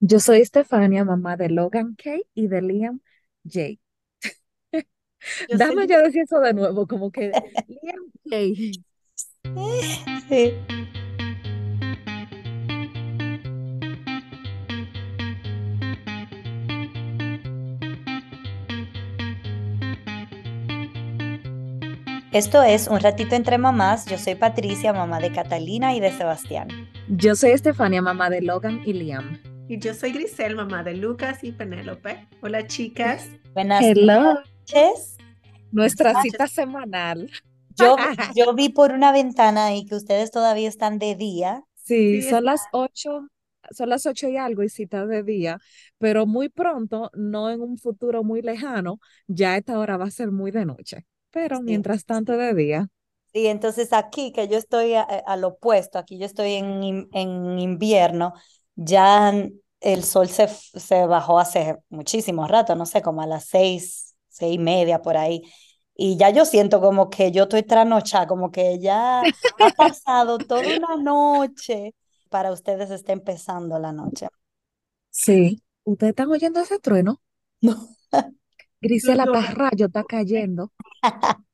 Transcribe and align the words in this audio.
Yo 0.00 0.20
soy 0.20 0.40
Estefania, 0.40 1.04
mamá 1.04 1.36
de 1.36 1.50
Logan 1.50 1.94
K 1.96 2.16
y 2.34 2.48
de 2.48 2.62
Liam 2.62 3.00
J. 3.44 3.78
Yo 5.48 5.58
Dame 5.58 5.86
soy... 5.86 5.86
yo 5.88 6.02
decir 6.02 6.22
eso 6.22 6.40
de 6.40 6.54
nuevo, 6.54 6.86
como 6.86 7.10
que 7.10 7.32
Liam 7.68 8.12
J. 8.24 8.76
Sí. 10.28 10.66
Esto 22.30 22.62
es 22.62 22.86
Un 22.86 23.00
ratito 23.00 23.34
entre 23.34 23.58
mamás. 23.58 24.06
Yo 24.06 24.16
soy 24.18 24.36
Patricia, 24.36 24.92
mamá 24.92 25.18
de 25.20 25.32
Catalina 25.32 25.94
y 25.96 26.00
de 26.00 26.12
Sebastián. 26.12 26.68
Yo 27.08 27.34
soy 27.34 27.50
Estefania, 27.50 28.00
mamá 28.02 28.30
de 28.30 28.42
Logan 28.42 28.80
y 28.84 28.92
Liam. 28.92 29.40
Y 29.68 29.78
yo 29.80 29.94
soy 29.94 30.12
Grisel, 30.12 30.56
mamá 30.56 30.82
de 30.82 30.94
Lucas 30.94 31.42
y 31.42 31.52
Penélope. 31.52 32.28
Hola, 32.42 32.66
chicas. 32.66 33.28
Buenas 33.54 33.92
Hello. 33.92 34.36
noches. 34.66 35.16
Nuestra 35.70 36.14
Buenas 36.14 36.16
cita 36.16 36.48
semanal. 36.48 37.30
Yo, 37.68 37.96
yo 38.26 38.54
vi 38.54 38.68
por 38.70 38.92
una 38.92 39.12
ventana 39.12 39.66
ahí 39.66 39.84
que 39.86 39.94
ustedes 39.94 40.30
todavía 40.30 40.68
están 40.68 40.98
de 40.98 41.14
día. 41.16 41.64
Sí, 41.74 42.20
Sí, 42.20 42.22
son 42.22 42.44
las 42.44 42.68
ocho, 42.72 43.28
son 43.70 43.88
las 43.90 44.06
ocho 44.06 44.28
y 44.28 44.36
algo 44.36 44.62
y 44.64 44.68
cita 44.68 45.06
de 45.06 45.22
día, 45.22 45.58
pero 45.98 46.26
muy 46.26 46.48
pronto, 46.48 47.10
no 47.14 47.48
en 47.50 47.60
un 47.62 47.78
futuro 47.78 48.24
muy 48.24 48.42
lejano, 48.42 48.98
ya 49.28 49.56
esta 49.56 49.78
hora 49.78 49.96
va 49.96 50.06
a 50.06 50.10
ser 50.10 50.32
muy 50.32 50.50
de 50.50 50.64
noche. 50.66 51.06
Pero 51.30 51.60
Sí. 51.62 51.62
mientras 51.62 52.04
tanto 52.04 52.36
de 52.36 52.54
día. 52.54 52.88
Sí, 53.32 53.46
entonces 53.48 53.92
aquí 53.92 54.32
que 54.32 54.48
yo 54.48 54.56
estoy 54.56 54.94
al 54.94 55.44
opuesto, 55.44 55.98
aquí 55.98 56.18
yo 56.18 56.24
estoy 56.26 56.54
en, 56.54 56.82
in- 56.82 57.08
en 57.12 57.58
invierno, 57.58 58.32
ya 58.76 59.32
el 59.80 60.04
sol 60.04 60.28
se, 60.28 60.48
se 60.48 61.06
bajó 61.06 61.38
hace 61.38 61.76
muchísimo 61.90 62.46
rato, 62.48 62.74
no 62.76 62.86
sé, 62.86 63.02
como 63.02 63.22
a 63.22 63.26
las 63.26 63.44
seis, 63.46 64.16
seis 64.28 64.54
y 64.56 64.58
media 64.58 65.02
por 65.02 65.16
ahí. 65.16 65.42
Y 65.94 66.16
ya 66.18 66.30
yo 66.30 66.44
siento 66.44 66.80
como 66.80 67.08
que 67.10 67.32
yo 67.32 67.44
estoy 67.44 67.62
trasnochada, 67.62 68.26
como 68.26 68.50
que 68.50 68.78
ya 68.80 69.22
ha 69.58 69.70
pasado 69.76 70.38
toda 70.38 70.62
una 70.76 70.96
noche. 70.96 71.94
Para 72.28 72.52
ustedes 72.52 72.90
está 72.90 73.12
empezando 73.12 73.78
la 73.78 73.92
noche. 73.92 74.26
Sí. 75.10 75.62
¿Ustedes 75.84 76.10
están 76.10 76.30
oyendo 76.30 76.60
ese 76.60 76.78
trueno? 76.78 77.20
No. 77.62 77.74
Grisela, 78.80 79.26
No, 79.26 79.32
no. 79.32 79.40
está 79.40 79.52
rayo, 79.54 79.86
está 79.86 80.04
cayendo. 80.04 80.72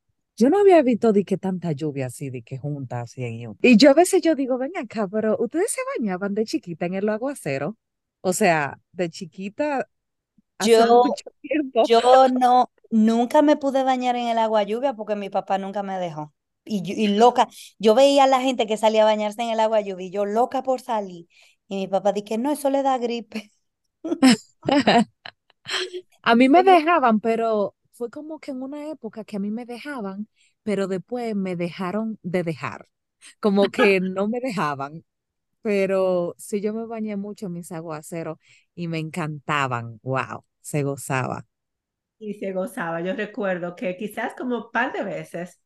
Yo 0.42 0.50
no 0.50 0.58
había 0.60 0.82
visto 0.82 1.12
de 1.12 1.24
que 1.24 1.38
tanta 1.38 1.72
lluvia 1.72 2.06
así, 2.06 2.30
de 2.30 2.42
que 2.42 2.58
junta 2.58 3.00
así 3.02 3.24
en 3.24 3.48
un- 3.50 3.58
Y 3.60 3.76
yo 3.76 3.90
a 3.90 3.94
veces 3.94 4.22
yo 4.22 4.34
digo, 4.34 4.58
ven 4.58 4.72
acá, 4.76 5.06
pero 5.08 5.36
ustedes 5.38 5.70
se 5.72 5.80
bañaban 5.98 6.34
de 6.34 6.44
chiquita 6.44 6.86
en 6.86 6.94
el 6.94 7.08
aguacero. 7.08 7.76
O 8.20 8.32
sea, 8.32 8.80
de 8.92 9.08
chiquita 9.10 9.88
hace 10.58 10.86
Yo, 10.86 11.04
mucho 11.04 11.30
tiempo. 11.42 11.88
yo 11.88 12.28
no, 12.28 12.70
nunca 12.90 13.42
me 13.42 13.56
pude 13.56 13.82
bañar 13.84 14.16
en 14.16 14.28
el 14.28 14.38
agua 14.38 14.62
lluvia 14.64 14.94
porque 14.94 15.16
mi 15.16 15.30
papá 15.30 15.58
nunca 15.58 15.82
me 15.82 15.98
dejó. 15.98 16.34
Y, 16.64 16.82
yo- 16.82 16.94
y 16.96 17.08
loca, 17.08 17.48
yo 17.78 17.94
veía 17.94 18.24
a 18.24 18.26
la 18.28 18.40
gente 18.40 18.66
que 18.66 18.76
salía 18.76 19.02
a 19.02 19.04
bañarse 19.06 19.42
en 19.42 19.50
el 19.50 19.60
agua 19.60 19.80
lluvia 19.80 20.06
y 20.06 20.10
yo 20.10 20.24
loca 20.26 20.62
por 20.62 20.80
salir. 20.80 21.26
Y 21.68 21.76
mi 21.76 21.88
papá 21.88 22.12
dije, 22.12 22.38
no, 22.38 22.52
eso 22.52 22.70
le 22.70 22.82
da 22.82 22.98
gripe. 22.98 23.52
A 26.22 26.34
mí 26.34 26.48
me 26.48 26.62
dejaban, 26.62 27.20
pero 27.20 27.74
fue 27.92 28.10
como 28.10 28.40
que 28.40 28.50
en 28.52 28.62
una 28.62 28.88
época 28.90 29.24
que 29.24 29.36
a 29.36 29.40
mí 29.40 29.50
me 29.50 29.66
dejaban, 29.66 30.28
pero 30.62 30.88
después 30.88 31.34
me 31.36 31.56
dejaron 31.56 32.18
de 32.22 32.42
dejar. 32.44 32.88
Como 33.40 33.70
que 33.70 34.00
no 34.02 34.28
me 34.28 34.40
dejaban. 34.40 35.04
Pero 35.62 36.34
sí, 36.38 36.60
yo 36.60 36.74
me 36.74 36.86
bañé 36.86 37.16
mucho 37.16 37.46
en 37.46 37.54
mis 37.54 37.72
aguaceros 37.72 38.38
y 38.74 38.88
me 38.88 38.98
encantaban. 38.98 40.00
Wow, 40.02 40.44
se 40.62 40.82
gozaba. 40.84 41.46
Y 42.18 42.34
se 42.34 42.52
gozaba. 42.52 43.00
Yo 43.00 43.14
recuerdo 43.14 43.74
que 43.76 43.96
quizás 43.96 44.34
como 44.34 44.56
un 44.66 44.70
par 44.72 44.92
de 44.92 45.02
veces 45.04 45.60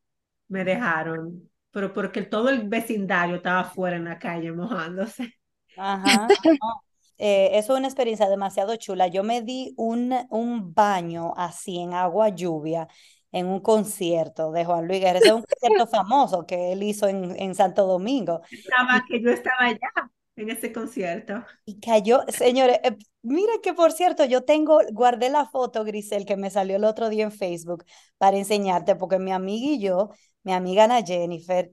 me 0.47 0.63
dejaron, 0.63 1.49
pero 1.71 1.93
porque 1.93 2.23
todo 2.23 2.49
el 2.49 2.67
vecindario 2.67 3.35
estaba 3.37 3.61
afuera 3.61 3.97
en 3.97 4.05
la 4.05 4.17
calle 4.19 4.51
mojándose. 4.51 5.33
Ajá. 5.75 6.27
no, 6.61 6.81
eh, 7.17 7.51
eso 7.53 7.73
es 7.73 7.79
una 7.79 7.87
experiencia 7.87 8.29
demasiado 8.29 8.75
chula. 8.75 9.07
Yo 9.07 9.23
me 9.23 9.41
di 9.41 9.73
un, 9.77 10.13
un 10.29 10.73
baño 10.73 11.33
así 11.35 11.79
en 11.79 11.93
agua 11.93 12.29
lluvia 12.29 12.87
en 13.31 13.47
un 13.47 13.59
concierto 13.59 14.51
de 14.51 14.65
Juan 14.65 14.87
Luis 14.87 15.01
Guerra. 15.01 15.19
Ese 15.19 15.29
es 15.29 15.33
un 15.33 15.43
concierto 15.43 15.87
famoso 15.91 16.45
que 16.45 16.73
él 16.73 16.83
hizo 16.83 17.07
en, 17.07 17.35
en 17.39 17.55
Santo 17.55 17.85
Domingo. 17.85 18.41
Estaba 18.51 19.03
que 19.07 19.21
yo 19.21 19.31
estaba 19.31 19.65
allá 19.65 20.11
en 20.35 20.49
ese 20.51 20.71
concierto. 20.71 21.43
Y 21.65 21.79
cayó, 21.79 22.21
señores, 22.29 22.79
eh, 22.83 22.95
mira 23.23 23.51
que 23.61 23.73
por 23.73 23.91
cierto, 23.91 24.23
yo 24.25 24.43
tengo, 24.43 24.79
guardé 24.91 25.29
la 25.29 25.47
foto, 25.47 25.83
Grisel, 25.83 26.25
que 26.25 26.37
me 26.37 26.49
salió 26.49 26.77
el 26.77 26.83
otro 26.83 27.09
día 27.09 27.23
en 27.23 27.31
Facebook 27.31 27.83
para 28.17 28.37
enseñarte, 28.37 28.95
porque 28.95 29.19
mi 29.19 29.31
amiga 29.31 29.67
y 29.71 29.79
yo, 29.79 30.11
mi 30.43 30.53
amiga 30.53 30.85
Ana 30.85 31.03
Jennifer 31.03 31.71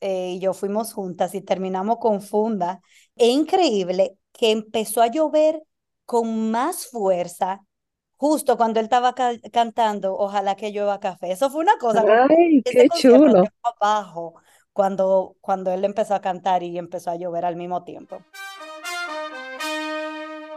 eh, 0.00 0.32
y 0.32 0.38
yo 0.40 0.52
fuimos 0.52 0.92
juntas 0.92 1.34
y 1.34 1.40
terminamos 1.40 1.98
con 1.98 2.20
funda. 2.20 2.80
Es 3.16 3.28
increíble 3.30 4.18
que 4.32 4.50
empezó 4.50 5.02
a 5.02 5.08
llover 5.08 5.62
con 6.04 6.50
más 6.50 6.86
fuerza 6.86 7.60
justo 8.16 8.56
cuando 8.56 8.80
él 8.80 8.84
estaba 8.84 9.14
ca- 9.14 9.38
cantando 9.52 10.16
Ojalá 10.16 10.54
que 10.56 10.70
llueva 10.72 11.00
café. 11.00 11.32
Eso 11.32 11.50
fue 11.50 11.60
una 11.62 11.76
cosa, 11.78 12.04
Ay, 12.28 12.62
qué 12.64 12.88
chulo. 12.90 13.44
abajo 13.80 14.34
cuando, 14.72 15.36
cuando 15.40 15.70
él 15.72 15.84
empezó 15.84 16.14
a 16.14 16.20
cantar 16.20 16.62
y 16.62 16.78
empezó 16.78 17.10
a 17.10 17.16
llover 17.16 17.44
al 17.44 17.56
mismo 17.56 17.84
tiempo. 17.84 18.18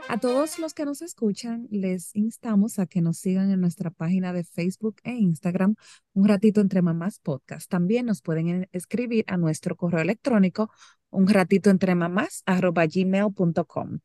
A 0.07 0.19
todos 0.19 0.59
los 0.59 0.75
que 0.75 0.86
nos 0.86 1.02
escuchan, 1.02 1.68
les 1.72 2.16
instamos 2.16 2.78
a 2.78 2.86
que 2.86 3.02
nos 3.02 3.18
sigan 3.18 3.50
en 3.52 3.59
nuestra 3.59 3.90
página 3.90 4.34
de 4.34 4.44
Facebook 4.44 4.97
e 5.03 5.13
Instagram, 5.13 5.75
Un 6.13 6.28
Ratito 6.28 6.62
Entre 6.62 6.84
Mamás 6.84 7.18
Podcast. 7.19 7.69
También 7.69 8.06
nos 8.06 8.22
pueden 8.22 8.47
en- 8.47 8.69
escribir 8.72 9.25
a 9.28 9.38
nuestro 9.38 9.75
correo 9.75 10.02
electrónico, 10.02 10.69
un 11.15 11.27
ratito 11.27 11.69
entre 11.69 11.95
mamás, 11.95 12.43
gmail.com. 12.45 13.99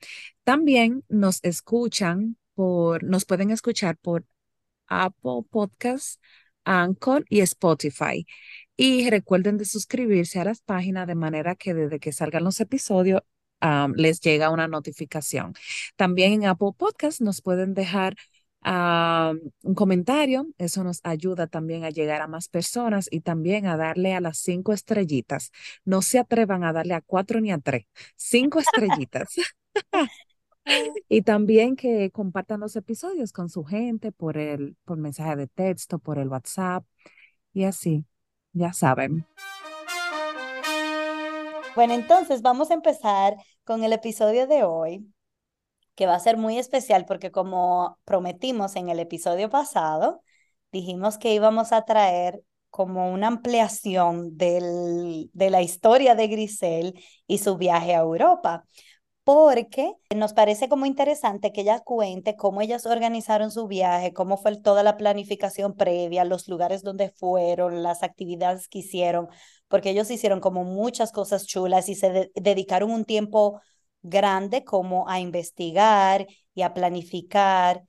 También 0.45 1.05
nos 1.09 1.41
escuchan 1.43 2.37
por, 2.55 3.03
nos 3.05 3.25
pueden 3.25 3.51
escuchar 3.51 3.97
por 3.97 4.25
Apple 4.87 5.43
Podcasts, 5.51 6.21
Anchor 6.65 7.25
y 7.29 7.41
Spotify. 7.41 8.27
Y 8.77 9.09
recuerden 9.11 9.57
de 9.59 9.65
suscribirse 9.65 10.41
a 10.41 10.45
las 10.45 10.63
páginas 10.63 11.07
de 11.07 11.15
manera 11.15 11.55
que 11.55 11.75
desde 11.75 12.01
que 12.01 12.13
salgan 12.13 12.45
los 12.45 12.61
episodios, 12.61 13.23
um, 13.63 13.93
les 13.95 14.21
llega 14.21 14.51
una 14.51 14.69
notificación. 14.69 15.55
También 15.97 16.33
en 16.33 16.47
Apple 16.47 16.71
Podcasts 16.77 17.21
nos 17.21 17.43
pueden 17.43 17.75
dejar 17.75 18.17
un 18.65 19.75
comentario. 19.75 20.47
Eso 20.59 20.85
nos 20.85 21.01
ayuda 21.05 21.47
también 21.47 21.85
a 21.85 21.91
llegar 21.91 22.23
a 22.23 22.27
más 22.27 22.49
personas 22.49 23.09
y 23.11 23.21
también 23.21 23.67
a 23.67 23.77
darle 23.77 24.15
a 24.15 24.21
las 24.21 24.39
cinco 24.39 24.73
estrellitas. 24.73 25.51
No 25.85 26.03
se 26.03 26.19
atrevan 26.19 26.65
a 26.65 26.73
darle 26.73 26.95
a 26.95 27.01
cuatro 27.01 27.41
ni 27.41 27.53
a 27.53 27.59
tres. 27.59 27.87
Cinco 28.17 28.59
estrellitas. 28.59 29.35
Y 31.09 31.23
también 31.23 31.75
que 31.75 32.11
compartan 32.11 32.61
los 32.61 32.77
episodios 32.77 33.33
con 33.33 33.49
su 33.49 33.65
gente 33.65 34.13
por 34.13 34.37
el, 34.37 34.77
por 34.85 34.99
mensaje 34.99 35.35
de 35.35 35.47
texto, 35.47 35.99
por 35.99 36.19
el 36.19 36.29
WhatsApp 36.29 36.85
y 37.53 37.65
así, 37.65 38.05
ya 38.53 38.73
saben. 38.73 39.27
Bueno, 41.75 41.95
entonces 41.95 42.43
vamos 42.43 42.71
a 42.71 42.75
empezar 42.75 43.37
con 43.65 43.85
el 43.85 43.93
episodio 43.93 44.47
de 44.47 44.65
hoy, 44.65 45.07
que 46.01 46.07
va 46.07 46.15
a 46.15 46.19
ser 46.19 46.39
muy 46.39 46.57
especial 46.59 47.05
porque 47.05 47.31
como 47.31 47.99
prometimos 48.07 48.75
en 48.77 48.89
el 48.89 49.01
episodio 49.01 49.51
pasado, 49.51 50.23
dijimos 50.73 51.19
que 51.19 51.35
íbamos 51.35 51.73
a 51.73 51.85
traer 51.85 52.43
como 52.71 53.13
una 53.13 53.27
ampliación 53.27 54.39
del, 54.39 55.29
de 55.35 55.51
la 55.51 55.61
historia 55.61 56.15
de 56.15 56.29
Grisel 56.29 56.95
y 57.27 57.37
su 57.37 57.59
viaje 57.59 57.95
a 57.95 57.99
Europa, 57.99 58.65
porque 59.25 59.93
nos 60.17 60.33
parece 60.33 60.71
como 60.71 60.87
interesante 60.87 61.53
que 61.53 61.61
ella 61.61 61.81
cuente 61.81 62.35
cómo 62.35 62.63
ellas 62.63 62.87
organizaron 62.87 63.51
su 63.51 63.67
viaje, 63.67 64.15
cómo 64.15 64.39
fue 64.39 64.57
toda 64.57 64.83
la 64.83 64.97
planificación 64.97 65.77
previa, 65.77 66.25
los 66.25 66.49
lugares 66.49 66.83
donde 66.83 67.11
fueron, 67.11 67.83
las 67.83 68.03
actividades 68.03 68.69
que 68.69 68.79
hicieron, 68.79 69.29
porque 69.69 69.91
ellos 69.91 70.11
hicieron 70.11 70.41
como 70.41 70.65
muchas 70.65 71.13
cosas 71.13 71.47
chulas 71.47 71.91
y 71.91 71.95
se 71.95 72.11
de 72.11 72.33
dedicaron 72.37 72.91
un 72.91 73.05
tiempo 73.05 73.61
grande 74.03 74.65
como 74.65 75.09
a 75.09 75.21
investigar 75.21 76.27
y 76.55 76.63
a 76.63 76.75
planificar 76.75 77.85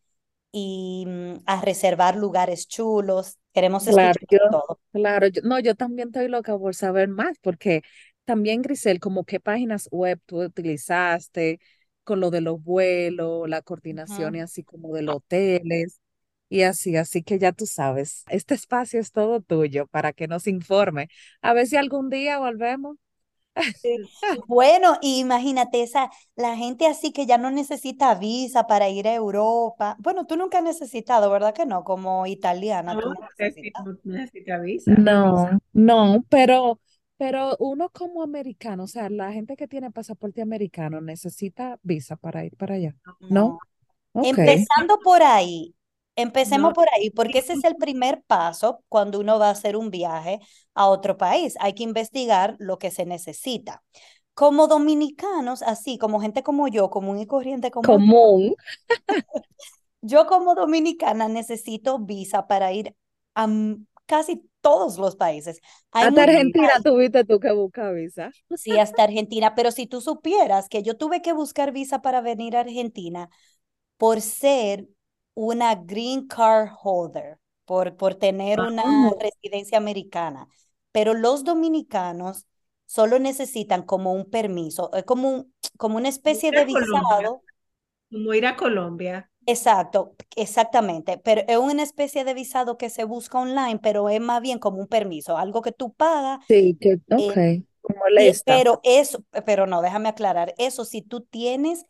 y 0.51 1.05
mm, 1.07 1.35
a 1.45 1.61
reservar 1.61 2.15
lugares 2.17 2.67
chulos. 2.67 3.39
Queremos 3.53 3.87
Claro, 3.87 4.19
escuchar 4.19 4.23
yo, 4.29 4.37
todo. 4.49 4.79
claro, 4.93 5.27
yo, 5.27 5.41
no, 5.43 5.59
yo 5.59 5.75
también 5.75 6.09
estoy 6.09 6.27
loca 6.29 6.57
por 6.57 6.75
saber 6.75 7.09
más, 7.09 7.37
porque 7.41 7.81
también, 8.25 8.61
Grisel, 8.61 8.99
como 8.99 9.25
qué 9.25 9.39
páginas 9.39 9.87
web 9.91 10.19
tú 10.25 10.41
utilizaste 10.43 11.59
con 12.03 12.19
lo 12.21 12.29
de 12.31 12.41
los 12.41 12.63
vuelos, 12.63 13.49
la 13.49 13.61
coordinación 13.61 14.35
y 14.35 14.39
así 14.41 14.63
como 14.63 14.93
de 14.93 15.01
los 15.01 15.17
hoteles 15.17 15.99
y 16.49 16.61
así, 16.63 16.95
así 16.95 17.23
que 17.23 17.39
ya 17.39 17.51
tú 17.53 17.65
sabes, 17.65 18.23
este 18.29 18.53
espacio 18.55 18.99
es 18.99 19.11
todo 19.11 19.41
tuyo 19.41 19.87
para 19.87 20.13
que 20.13 20.27
nos 20.27 20.47
informe. 20.47 21.09
A 21.41 21.53
ver 21.53 21.67
si 21.67 21.75
algún 21.77 22.09
día 22.09 22.39
volvemos. 22.39 22.97
Bueno, 24.47 24.97
imagínate 25.01 25.83
esa, 25.83 26.09
la 26.35 26.55
gente 26.55 26.87
así 26.87 27.11
que 27.11 27.25
ya 27.25 27.37
no 27.37 27.51
necesita 27.51 28.15
visa 28.15 28.67
para 28.67 28.89
ir 28.89 29.07
a 29.07 29.13
Europa. 29.13 29.95
Bueno, 29.99 30.25
tú 30.25 30.35
nunca 30.37 30.59
has 30.59 30.63
necesitado, 30.63 31.29
¿verdad 31.29 31.53
que 31.53 31.65
no? 31.65 31.83
Como 31.83 32.25
italiana, 32.27 32.97
tú 32.99 33.09
No, 33.09 33.15
no 34.03 34.61
visa. 34.61 34.91
No, 34.93 35.59
no, 35.73 36.25
pero, 36.29 36.79
pero 37.17 37.55
uno 37.59 37.89
como 37.89 38.23
americano, 38.23 38.83
o 38.83 38.87
sea, 38.87 39.09
la 39.09 39.31
gente 39.31 39.55
que 39.55 39.67
tiene 39.67 39.91
pasaporte 39.91 40.41
americano 40.41 41.01
necesita 41.01 41.79
visa 41.83 42.15
para 42.15 42.45
ir 42.45 42.55
para 42.55 42.75
allá, 42.75 42.95
¿no? 43.29 43.59
Empezando 44.13 44.99
por 45.03 45.23
ahí, 45.23 45.73
empecemos 46.15 46.71
No, 46.71 46.73
por 46.73 46.87
ahí, 46.95 47.09
porque 47.11 47.39
ese 47.39 47.53
es 47.53 47.63
el 47.63 47.75
primer 47.77 48.23
paso 48.27 48.83
cuando 48.89 49.19
uno 49.19 49.39
va 49.39 49.47
a 49.49 49.51
hacer 49.51 49.75
un 49.77 49.89
viaje 49.91 50.39
a 50.75 50.87
otro 50.87 51.17
país. 51.17 51.55
Hay 51.59 51.73
que 51.73 51.83
investigar 51.83 52.55
lo 52.59 52.77
que 52.79 52.91
se 52.91 53.05
necesita. 53.05 53.83
Como 54.33 54.67
dominicanos, 54.67 55.61
así 55.63 55.97
como 55.97 56.21
gente 56.21 56.43
como 56.43 56.67
yo, 56.67 56.89
común 56.89 57.19
y 57.19 57.27
corriente 57.27 57.71
como 57.71 57.87
Común. 57.87 58.55
yo 60.01 60.25
como 60.27 60.55
dominicana 60.55 61.27
necesito 61.27 61.99
visa 61.99 62.47
para 62.47 62.71
ir 62.73 62.95
a 63.35 63.47
casi 64.05 64.49
todos 64.61 64.97
los 64.97 65.15
países. 65.15 65.59
Hay 65.91 66.09
Hasta 66.09 66.23
Argentina 66.23 66.73
tuviste 66.83 67.23
tú 67.23 67.39
que 67.39 67.51
buscar 67.53 67.93
visa. 67.95 68.29
sí, 68.55 68.77
hasta 68.77 69.03
Argentina, 69.03 69.55
pero 69.55 69.71
si 69.71 69.87
tú 69.87 70.01
supieras 70.01 70.69
que 70.69 70.83
yo 70.83 70.97
tuve 70.97 71.21
que 71.21 71.33
buscar 71.33 71.71
visa 71.71 72.01
para 72.01 72.21
venir 72.21 72.55
a 72.55 72.61
Argentina 72.61 73.29
por 73.97 74.21
ser 74.21 74.87
una 75.33 75.75
green 75.75 76.27
card 76.27 76.69
holder, 76.83 77.39
por, 77.65 77.95
por 77.97 78.15
tener 78.15 78.61
una 78.61 78.83
Ah, 78.83 79.11
residencia 79.19 79.77
americana. 79.77 80.47
Pero 80.91 81.13
los 81.13 81.43
dominicanos 81.43 82.47
solo 82.85 83.19
necesitan 83.19 83.83
como 83.83 84.13
un 84.13 84.29
permiso, 84.29 84.91
es 84.93 85.03
como, 85.05 85.29
un- 85.29 85.55
como 85.77 85.97
una 85.97 86.09
especie 86.09 86.51
de 86.53 86.63
a 86.63 86.67
Colombia, 86.73 87.29
visado. 87.29 87.43
como 88.11 88.33
ir 88.35 88.45
a 88.47 88.55
Colombia. 88.57 89.29
Exacto, 89.45 90.15
exactamente. 90.35 91.17
Pero 91.17 91.41
es 91.47 91.57
una 91.57 91.83
especie 91.83 92.23
de 92.23 92.33
visado 92.33 92.77
que 92.77 92.89
se 92.89 93.03
busca 93.05 93.39
online, 93.39 93.79
pero 93.81 94.07
es 94.09 94.21
más 94.21 94.41
bien 94.41 94.59
como 94.59 94.77
un 94.79 94.87
permiso, 94.87 95.37
algo 95.37 95.61
que 95.61 95.71
tú 95.71 95.93
pagas. 95.93 96.39
sí, 96.47 96.77
que, 96.79 96.99
eh, 97.17 97.41
ok, 97.41 97.65
como 97.81 97.99
molesta. 97.99 98.43
pero 98.45 98.81
eso, 98.83 99.25
pero 99.45 99.67
no, 99.67 99.81
déjame 99.81 100.09
aclarar, 100.09 100.53
eso 100.57 100.85
si 100.85 101.01
tú 101.03 101.21
tienes 101.21 101.85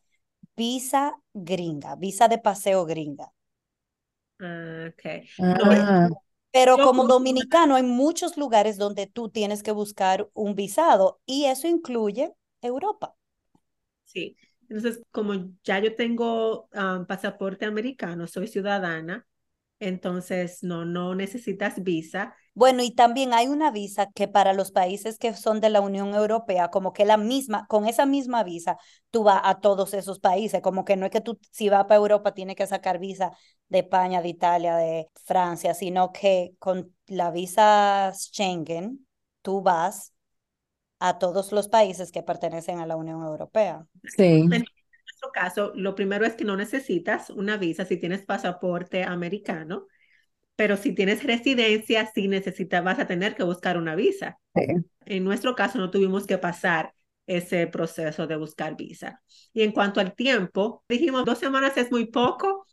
visa 0.57 1.15
gringa, 1.33 1.95
visa 1.95 2.27
de 2.29 2.37
paseo 2.39 2.85
gringa. 2.85 3.33
Ah, 4.39 4.87
ok. 4.89 5.01
Pe- 5.45 5.53
No, 5.53 5.65
Ah, 5.69 6.07
Pero 6.51 6.79
yo 6.79 6.91
como 6.91 7.05
como 7.05 7.09
dominicano 7.09 7.75
hay 7.75 7.83
muchos 7.83 8.37
lugares 8.37 8.77
donde 8.77 9.07
tú 9.07 9.29
tienes 9.29 9.63
que 9.63 9.71
buscar 9.71 10.29
un 10.33 10.55
visado 10.55 11.21
y 11.25 11.45
eso 11.45 11.67
incluye 11.67 12.33
Europa. 12.61 13.15
Sí, 14.05 14.35
entonces 14.69 15.01
como 15.11 15.33
ya 15.63 15.79
yo 15.79 15.95
tengo 15.95 16.69
ah, 16.73 17.05
pasaporte 17.07 17.65
americano, 17.65 18.27
soy 18.27 18.47
ciudadana, 18.47 19.25
entonces 19.81 20.63
no, 20.63 20.85
no 20.85 21.15
necesitas 21.15 21.83
visa. 21.83 22.35
Bueno, 22.53 22.83
y 22.83 22.91
también 22.91 23.33
hay 23.33 23.47
una 23.47 23.71
visa 23.71 24.07
que 24.13 24.27
para 24.27 24.53
los 24.53 24.71
países 24.71 25.17
que 25.17 25.33
son 25.33 25.61
de 25.61 25.69
la 25.69 25.79
Unión 25.81 26.13
Europea, 26.13 26.69
como 26.69 26.91
que 26.91 27.05
la 27.05 27.15
misma, 27.17 27.65
con 27.67 27.87
esa 27.87 28.05
misma 28.05 28.43
visa, 28.43 28.77
tú 29.09 29.23
vas 29.23 29.41
a 29.43 29.61
todos 29.61 29.93
esos 29.93 30.19
países, 30.19 30.61
como 30.61 30.83
que 30.83 30.97
no 30.97 31.05
es 31.05 31.11
que 31.11 31.21
tú, 31.21 31.39
si 31.51 31.69
vas 31.69 31.85
para 31.85 31.95
Europa, 31.95 32.33
tienes 32.33 32.57
que 32.57 32.67
sacar 32.67 32.99
visa 32.99 33.31
de 33.69 33.79
España, 33.79 34.21
de 34.21 34.29
Italia, 34.29 34.75
de 34.75 35.07
Francia, 35.23 35.73
sino 35.73 36.11
que 36.11 36.53
con 36.59 36.93
la 37.07 37.31
visa 37.31 38.11
Schengen, 38.13 39.07
tú 39.41 39.61
vas 39.61 40.13
a 40.99 41.19
todos 41.19 41.51
los 41.51 41.67
países 41.69 42.11
que 42.11 42.23
pertenecen 42.23 42.79
a 42.79 42.85
la 42.85 42.95
Unión 42.97 43.21
Europea. 43.23 43.85
sí, 44.03 44.49
nuestro 45.21 45.31
caso, 45.31 45.71
lo 45.75 45.95
primero 45.95 46.25
es 46.25 46.33
que 46.33 46.45
no 46.45 46.57
necesitas 46.57 47.29
una 47.29 47.57
visa 47.57 47.85
si 47.85 47.97
tienes 47.97 48.25
pasaporte 48.25 49.03
americano, 49.03 49.87
pero 50.55 50.77
si 50.77 50.93
tienes 50.93 51.23
residencia, 51.23 52.09
sí 52.13 52.27
necesitas, 52.27 52.83
vas 52.83 52.99
a 52.99 53.07
tener 53.07 53.35
que 53.35 53.43
buscar 53.43 53.77
una 53.77 53.95
visa. 53.95 54.37
sí. 54.55 54.65
En 55.05 55.23
nuestro 55.23 55.55
caso, 55.55 55.79
no 55.79 55.89
tuvimos 55.89 56.27
que 56.27 56.37
pasar 56.37 56.93
ese 57.25 57.65
proceso 57.67 58.27
de 58.27 58.35
buscar 58.35 58.75
visa. 58.75 59.21
Y 59.53 59.63
en 59.63 59.71
cuanto 59.71 59.99
al 59.99 60.13
tiempo, 60.13 60.83
dijimos 60.87 61.25
dos 61.25 61.39
semanas 61.39 61.75
es 61.77 61.91
muy 61.91 62.05
poco, 62.05 62.67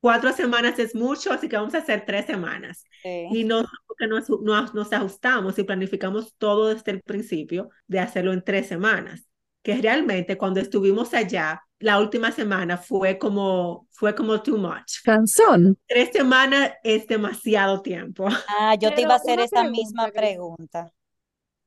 cuatro 0.00 0.32
semanas 0.32 0.78
es 0.78 0.94
mucho, 0.94 1.32
así 1.32 1.48
que 1.48 1.56
vamos 1.56 1.74
a 1.74 1.78
hacer 1.78 2.04
tres 2.06 2.26
semanas. 2.26 2.84
Sí. 3.02 3.28
Y 3.30 3.44
no, 3.44 3.64
porque 3.86 4.06
nos, 4.06 4.28
nos, 4.28 4.74
nos 4.74 4.92
ajustamos 4.92 5.58
y 5.58 5.64
planificamos 5.64 6.34
todo 6.38 6.68
desde 6.74 6.92
el 6.92 7.02
principio 7.02 7.70
de 7.86 8.00
hacerlo 8.00 8.32
en 8.32 8.42
tres 8.42 8.66
semanas. 8.66 9.28
Que 9.62 9.76
realmente 9.76 10.38
cuando 10.38 10.60
estuvimos 10.60 11.12
allá, 11.14 11.62
la 11.80 11.98
última 12.00 12.32
semana 12.32 12.78
fue 12.78 13.18
como, 13.18 13.88
fue 13.90 14.14
como 14.14 14.42
too 14.42 14.58
much. 14.58 15.00
Canzón. 15.04 15.76
Tres 15.86 16.10
semanas 16.12 16.72
es 16.84 17.06
demasiado 17.06 17.82
tiempo. 17.82 18.28
Ah, 18.46 18.74
yo 18.78 18.92
te 18.94 19.00
iba 19.02 19.14
a 19.14 19.16
Pero 19.22 19.32
hacer 19.32 19.40
esa 19.40 19.64
misma 19.64 20.08
pregunta. 20.12 20.92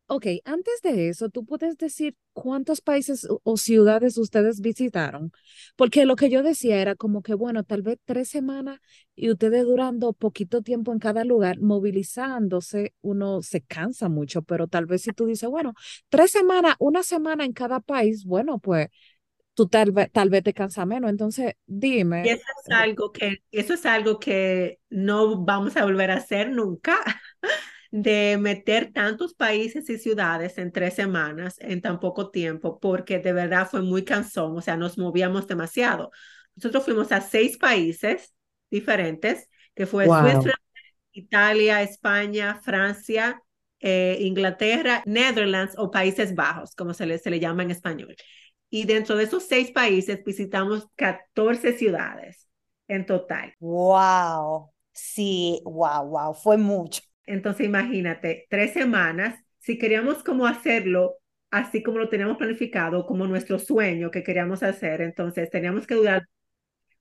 Ok, 0.07 0.27
antes 0.45 0.81
de 0.83 1.09
eso, 1.09 1.29
¿tú 1.29 1.45
puedes 1.45 1.77
decir 1.77 2.15
cuántos 2.33 2.81
países 2.81 3.25
o 3.29 3.39
o 3.43 3.57
ciudades 3.57 4.17
ustedes 4.17 4.59
visitaron? 4.61 5.31
Porque 5.75 6.05
lo 6.05 6.15
que 6.15 6.29
yo 6.29 6.43
decía 6.43 6.79
era 6.81 6.93
como 6.95 7.23
que, 7.23 7.33
bueno, 7.33 7.63
tal 7.63 7.81
vez 7.81 7.97
tres 8.05 8.27
semanas 8.29 8.79
y 9.15 9.31
ustedes 9.31 9.63
durando 9.63 10.13
poquito 10.13 10.61
tiempo 10.61 10.91
en 10.93 10.99
cada 10.99 11.23
lugar, 11.23 11.59
movilizándose, 11.61 12.93
uno 13.01 13.41
se 13.41 13.61
cansa 13.61 14.09
mucho, 14.09 14.43
pero 14.43 14.67
tal 14.67 14.85
vez 14.85 15.01
si 15.03 15.13
tú 15.13 15.25
dices, 15.25 15.49
bueno, 15.49 15.73
tres 16.09 16.31
semanas, 16.31 16.75
una 16.79 17.01
semana 17.01 17.45
en 17.45 17.53
cada 17.53 17.79
país, 17.79 18.25
bueno, 18.25 18.59
pues 18.59 18.87
tú 19.53 19.67
tal 19.67 19.91
vez, 19.91 20.11
tal 20.11 20.29
vez 20.29 20.43
te 20.43 20.53
cansa 20.53 20.85
menos. 20.85 21.09
Entonces, 21.09 21.53
Y 21.67 21.79
dime, 21.79 22.23
eso 22.31 22.45
es 22.65 22.71
algo 22.73 23.11
que, 23.11 23.43
eso 23.51 23.73
es 23.73 23.85
algo 23.85 24.19
que 24.19 24.79
no 24.89 25.43
vamos 25.43 25.77
a 25.77 25.85
volver 25.85 26.11
a 26.11 26.15
hacer 26.15 26.49
nunca, 26.51 26.99
de 27.91 28.37
meter 28.39 28.91
tantos 28.91 29.35
países 29.35 29.89
y 29.89 29.97
ciudades 29.97 30.57
en 30.57 30.71
tres 30.71 30.95
semanas 30.95 31.55
en 31.59 31.81
tan 31.81 31.99
poco 31.99 32.31
tiempo, 32.31 32.79
porque 32.79 33.19
de 33.19 33.33
verdad 33.33 33.67
fue 33.69 33.81
muy 33.81 34.03
cansón, 34.03 34.57
o 34.57 34.61
sea, 34.61 34.77
nos 34.77 34.97
movíamos 34.97 35.47
demasiado. 35.47 36.11
Nosotros 36.55 36.85
fuimos 36.85 37.11
a 37.11 37.21
seis 37.21 37.57
países 37.57 38.33
diferentes, 38.69 39.49
que 39.75 39.85
fue 39.85 40.07
wow, 40.07 40.41
Suiza, 40.41 40.55
Italia, 41.11 41.83
España, 41.83 42.59
Francia, 42.63 43.41
eh, 43.79 44.17
Inglaterra, 44.21 45.03
Netherlands 45.05 45.75
o 45.77 45.91
Países 45.91 46.33
Bajos, 46.33 46.73
como 46.75 46.93
se 46.93 47.05
le, 47.05 47.17
se 47.19 47.29
le 47.29 47.39
llama 47.39 47.63
en 47.63 47.71
español. 47.71 48.15
Y 48.75 48.85
dentro 48.85 49.15
de 49.15 49.25
esos 49.25 49.43
seis 49.43 49.69
países 49.69 50.23
visitamos 50.25 50.87
14 50.95 51.73
ciudades 51.77 52.49
en 52.87 53.05
total. 53.05 53.53
Wow. 53.59 54.71
Sí, 54.91 55.61
wow, 55.63 56.07
wow, 56.07 56.33
fue 56.33 56.57
mucho. 56.57 57.03
Entonces 57.27 57.67
imagínate, 57.67 58.47
tres 58.49 58.73
semanas, 58.73 59.39
si 59.59 59.77
queríamos 59.77 60.23
como 60.23 60.47
hacerlo 60.47 61.17
así 61.51 61.83
como 61.83 61.99
lo 61.99 62.09
teníamos 62.09 62.37
planificado, 62.37 63.05
como 63.05 63.27
nuestro 63.27 63.59
sueño 63.59 64.09
que 64.09 64.23
queríamos 64.23 64.63
hacer, 64.63 65.01
entonces 65.01 65.51
teníamos 65.51 65.85
que 65.85 65.93
durar 65.93 66.27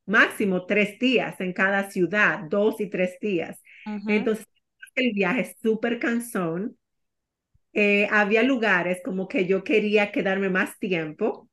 máximo 0.04 0.66
tres 0.66 0.98
días 0.98 1.40
en 1.40 1.54
cada 1.54 1.90
ciudad, 1.90 2.40
dos 2.50 2.82
y 2.82 2.90
tres 2.90 3.16
días. 3.18 3.62
Ujú. 3.86 4.10
Entonces 4.10 4.46
el 4.94 5.14
viaje 5.14 5.40
es 5.40 5.56
súper 5.62 5.98
cansón. 5.98 6.76
Eh, 7.72 8.06
había 8.10 8.42
lugares 8.42 9.00
como 9.02 9.26
que 9.26 9.46
yo 9.46 9.64
quería 9.64 10.12
quedarme 10.12 10.50
más 10.50 10.78
tiempo, 10.78 11.48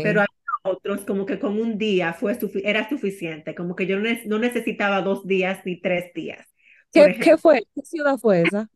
pero 0.00 0.22
sí. 0.22 0.26
otros 0.62 1.04
como 1.04 1.26
que 1.26 1.38
con 1.38 1.60
un 1.60 1.78
día 1.78 2.12
fue 2.14 2.34
sufi- 2.38 2.62
era 2.64 2.88
suficiente, 2.88 3.54
como 3.54 3.76
que 3.76 3.86
yo 3.86 3.96
no, 3.96 4.02
ne- 4.04 4.22
no 4.26 4.38
necesitaba 4.38 5.02
dos 5.02 5.26
días 5.26 5.60
ni 5.64 5.80
tres 5.80 6.12
días. 6.14 6.46
Por 6.92 7.06
¿Qué, 7.06 7.10
ejemplo, 7.10 7.34
qué 7.34 7.36
fue? 7.38 7.66
¿Qué 7.74 7.82
ciudad 7.84 8.18
fue 8.18 8.42
esa? 8.42 8.68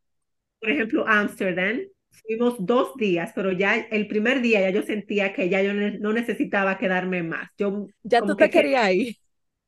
por 0.60 0.70
ejemplo, 0.70 1.04
Ámsterdam, 1.06 1.80
fuimos 2.10 2.54
dos 2.58 2.94
días, 2.96 3.32
pero 3.34 3.52
ya 3.52 3.76
el 3.76 4.08
primer 4.08 4.42
día 4.42 4.60
ya 4.60 4.70
yo 4.70 4.82
sentía 4.82 5.32
que 5.32 5.48
ya 5.48 5.62
yo 5.62 5.72
ne- 5.74 5.98
no 5.98 6.12
necesitaba 6.12 6.78
quedarme 6.78 7.22
más. 7.22 7.48
Yo 7.58 7.86
Ya 8.02 8.22
tú 8.24 8.34
como 8.34 8.36
te 8.36 8.48
que, 8.48 8.50
que- 8.50 8.68
querías 8.68 8.90
ir. 8.92 9.16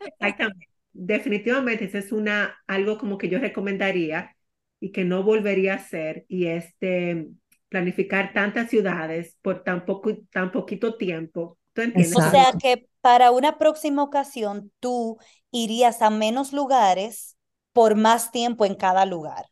exactamente, 0.05 0.69
definitivamente 0.93 1.85
ese 1.87 1.99
es 1.99 2.13
una, 2.13 2.57
algo 2.67 2.99
como 2.99 3.19
que 3.19 3.29
yo 3.29 3.39
recomendaría 3.39 4.37
y 4.81 4.93
que 4.93 5.05
no 5.05 5.23
volvería 5.23 5.75
a 5.75 5.77
hacer 5.77 6.25
y 6.29 6.47
este 6.47 7.29
planificar 7.71 8.35
tantas 8.35 8.71
ciudades 8.71 9.39
por 9.43 9.65
tan 9.65 9.87
poco, 9.87 10.13
tan 10.33 10.53
poquito 10.53 10.97
tiempo. 10.99 11.59
¿Tú 11.75 11.83
entiendes? 11.83 12.19
O 12.19 12.23
sea 12.23 12.55
que 12.61 12.89
para 13.01 13.31
una 13.31 13.59
próxima 13.59 14.03
ocasión 14.03 14.73
tú 14.81 15.19
irías 15.51 16.03
a 16.03 16.11
menos 16.11 16.53
lugares 16.53 17.37
por 17.73 17.95
más 17.97 18.31
tiempo 18.33 18.65
en 18.65 18.75
cada 18.75 19.07
lugar. 19.07 19.47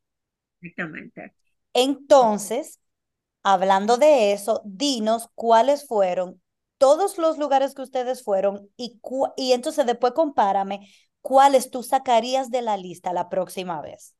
exactamente. 0.62 1.32
Entonces, 1.72 2.80
hablando 3.44 3.96
de 3.98 4.32
eso, 4.32 4.62
dinos 4.66 5.30
cuáles 5.36 5.86
fueron 5.86 6.42
todos 6.78 7.18
los 7.18 7.38
lugares 7.38 7.74
que 7.74 7.82
ustedes 7.82 8.24
fueron 8.24 8.70
y, 8.76 8.98
cu- 9.00 9.32
y 9.36 9.52
entonces 9.52 9.86
después 9.86 10.14
compárame 10.14 10.90
cuáles 11.22 11.70
tú 11.70 11.82
sacarías 11.84 12.50
de 12.50 12.62
la 12.62 12.76
lista 12.76 13.12
la 13.12 13.28
próxima 13.30 13.82
vez. 13.82 14.14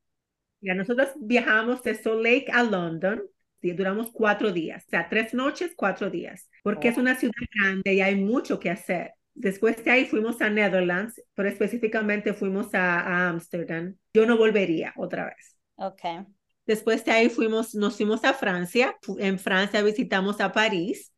Ya 0.60 0.74
nosotros 0.74 1.08
viajamos 1.16 1.82
de 1.82 1.94
Salt 1.94 2.22
Lake 2.22 2.46
a 2.52 2.62
London 2.64 3.22
duramos 3.62 4.10
cuatro 4.12 4.52
días, 4.52 4.84
o 4.86 4.90
sea, 4.90 5.08
tres 5.08 5.34
noches, 5.34 5.72
cuatro 5.76 6.10
días, 6.10 6.48
porque 6.62 6.88
es 6.88 6.96
una 6.96 7.14
ciudad 7.16 7.34
grande 7.54 7.94
y 7.94 8.00
hay 8.00 8.16
mucho 8.16 8.58
que 8.58 8.70
hacer. 8.70 9.12
Después 9.34 9.84
de 9.84 9.90
ahí 9.90 10.04
fuimos 10.04 10.40
a 10.40 10.50
Netherlands, 10.50 11.22
pero 11.34 11.48
específicamente 11.48 12.34
fuimos 12.34 12.74
a 12.74 13.28
Ámsterdam. 13.28 13.96
Yo 14.12 14.26
no 14.26 14.36
volvería 14.36 14.92
otra 14.96 15.26
vez. 15.26 15.56
Ok. 15.76 16.26
Después 16.66 17.04
de 17.04 17.12
ahí 17.12 17.30
fuimos, 17.30 17.74
nos 17.74 17.96
fuimos 17.96 18.24
a 18.24 18.34
Francia. 18.34 18.96
En 19.18 19.38
Francia 19.38 19.80
visitamos 19.82 20.40
a 20.40 20.52
París. 20.52 21.12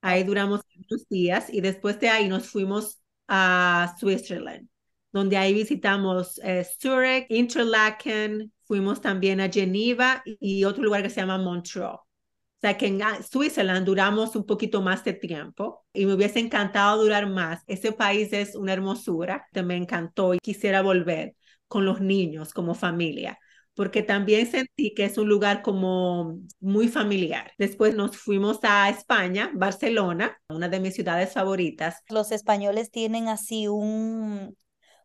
Ahí 0.00 0.24
duramos 0.24 0.62
unos 0.74 1.06
días 1.08 1.52
y 1.52 1.60
después 1.60 2.00
de 2.00 2.08
ahí 2.08 2.28
nos 2.28 2.48
fuimos 2.48 3.02
a 3.28 3.94
Switzerland, 4.00 4.68
donde 5.12 5.36
ahí 5.36 5.54
visitamos 5.54 6.40
eh, 6.42 6.64
Zurich, 6.64 7.26
Interlaken, 7.28 8.50
fuimos 8.72 9.02
también 9.02 9.38
a 9.42 9.50
Geneva 9.50 10.22
y 10.24 10.64
otro 10.64 10.82
lugar 10.82 11.02
que 11.02 11.10
se 11.10 11.20
llama 11.20 11.36
Montreal. 11.36 11.96
O 11.96 12.06
sea 12.58 12.78
que 12.78 12.86
en 12.86 13.02
Switzerland 13.22 13.84
duramos 13.84 14.34
un 14.34 14.46
poquito 14.46 14.80
más 14.80 15.04
de 15.04 15.12
tiempo 15.12 15.84
y 15.92 16.06
me 16.06 16.14
hubiese 16.14 16.38
encantado 16.38 17.02
durar 17.02 17.28
más. 17.28 17.62
Ese 17.66 17.92
país 17.92 18.32
es 18.32 18.54
una 18.54 18.72
hermosura, 18.72 19.46
me 19.62 19.76
encantó 19.76 20.32
y 20.32 20.38
quisiera 20.38 20.80
volver 20.80 21.34
con 21.68 21.84
los 21.84 22.00
niños 22.00 22.54
como 22.54 22.74
familia 22.74 23.38
porque 23.74 24.02
también 24.02 24.50
sentí 24.50 24.94
que 24.94 25.04
es 25.04 25.16
un 25.18 25.28
lugar 25.28 25.62
como 25.62 26.38
muy 26.60 26.88
familiar. 26.88 27.52
Después 27.58 27.94
nos 27.94 28.16
fuimos 28.16 28.58
a 28.62 28.90
España, 28.90 29.50
Barcelona, 29.54 30.38
una 30.48 30.68
de 30.68 30.80
mis 30.80 30.94
ciudades 30.94 31.32
favoritas. 31.32 32.02
Los 32.10 32.32
españoles 32.32 32.90
tienen 32.90 33.28
así 33.28 33.68
un, 33.68 34.54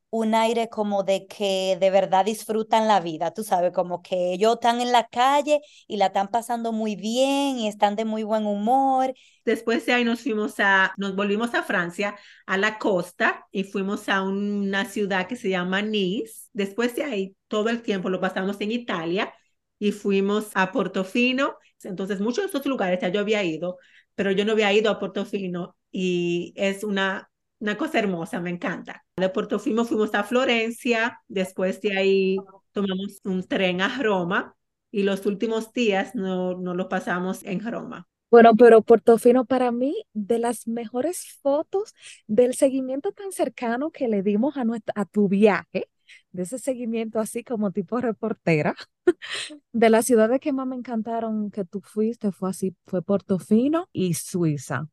un 0.09 0.35
aire 0.35 0.69
como 0.69 1.03
de 1.03 1.27
que 1.27 1.77
de 1.79 1.89
verdad 1.89 2.25
disfrutan 2.25 2.87
la 2.87 2.99
vida, 2.99 3.33
tú 3.33 3.43
sabes, 3.43 3.71
como 3.73 4.01
que 4.01 4.33
ellos 4.33 4.55
están 4.55 4.79
en 4.79 4.91
la 4.91 5.07
calle 5.07 5.61
y 5.87 5.97
la 5.97 6.07
están 6.07 6.29
pasando 6.29 6.71
muy 6.71 6.95
bien 6.95 7.57
y 7.57 7.67
están 7.67 7.95
de 7.95 8.05
muy 8.05 8.23
buen 8.23 8.45
humor. 8.45 9.13
Después 9.43 9.85
de 9.85 9.93
ahí 9.93 10.05
nos 10.05 10.21
fuimos 10.21 10.55
a, 10.59 10.93
nos 10.97 11.15
volvimos 11.15 11.53
a 11.53 11.63
Francia, 11.63 12.15
a 12.45 12.57
la 12.57 12.77
costa 12.77 13.45
y 13.51 13.63
fuimos 13.65 14.07
a 14.09 14.23
una 14.23 14.85
ciudad 14.85 15.27
que 15.27 15.35
se 15.35 15.49
llama 15.49 15.81
Nice. 15.81 16.47
Después 16.53 16.95
de 16.95 17.03
ahí 17.03 17.35
todo 17.47 17.69
el 17.69 17.81
tiempo 17.81 18.09
lo 18.09 18.21
pasamos 18.21 18.59
en 18.61 18.71
Italia 18.71 19.33
y 19.77 19.91
fuimos 19.91 20.49
a 20.53 20.71
Portofino. 20.71 21.57
Entonces 21.83 22.21
muchos 22.21 22.45
de 22.45 22.49
esos 22.49 22.65
lugares 22.65 22.99
ya 23.01 23.09
yo 23.09 23.19
había 23.19 23.43
ido, 23.43 23.77
pero 24.15 24.31
yo 24.31 24.45
no 24.45 24.53
había 24.53 24.71
ido 24.73 24.89
a 24.89 24.99
Portofino 24.99 25.75
y 25.91 26.53
es 26.55 26.83
una 26.83 27.29
una 27.59 27.77
cosa 27.77 27.99
hermosa, 27.99 28.39
me 28.39 28.49
encanta. 28.49 29.03
De 29.15 29.29
Portofino 29.29 29.85
fuimos 29.85 30.13
a 30.13 30.23
Florencia, 30.23 31.21
después 31.27 31.81
de 31.81 31.97
ahí 31.97 32.37
tomamos 32.71 33.19
un 33.23 33.43
tren 33.43 33.81
a 33.81 33.97
Roma 34.01 34.55
y 34.91 35.03
los 35.03 35.25
últimos 35.25 35.73
días 35.73 36.15
no, 36.15 36.57
no 36.57 36.73
los 36.75 36.87
pasamos 36.87 37.43
en 37.43 37.59
Roma. 37.65 38.07
Bueno, 38.29 38.51
pero 38.55 38.81
Portofino 38.81 39.45
para 39.45 39.71
mí, 39.71 39.95
de 40.13 40.37
las 40.37 40.67
mejores 40.67 41.39
fotos 41.41 41.93
del 42.27 42.55
seguimiento 42.55 43.13
tan 43.13 43.31
cercano 43.31 43.89
que 43.89 44.09
le 44.09 44.21
dimos 44.21 44.57
a, 44.57 44.65
nuestra, 44.65 44.93
a 44.97 45.05
tu 45.05 45.29
viaje, 45.29 45.89
de 46.31 46.43
ese 46.43 46.59
seguimiento 46.59 47.19
así 47.19 47.43
como 47.43 47.71
tipo 47.71 47.99
reportera, 48.01 48.75
de 49.71 49.89
las 49.89 50.05
ciudades 50.05 50.41
que 50.41 50.51
más 50.51 50.67
me 50.67 50.75
encantaron 50.75 51.51
que 51.51 51.63
tú 51.63 51.81
fuiste, 51.81 52.31
fue 52.33 52.49
así, 52.49 52.75
fue 52.85 53.01
Portofino 53.01 53.87
y 53.93 54.13
Suiza 54.13 54.89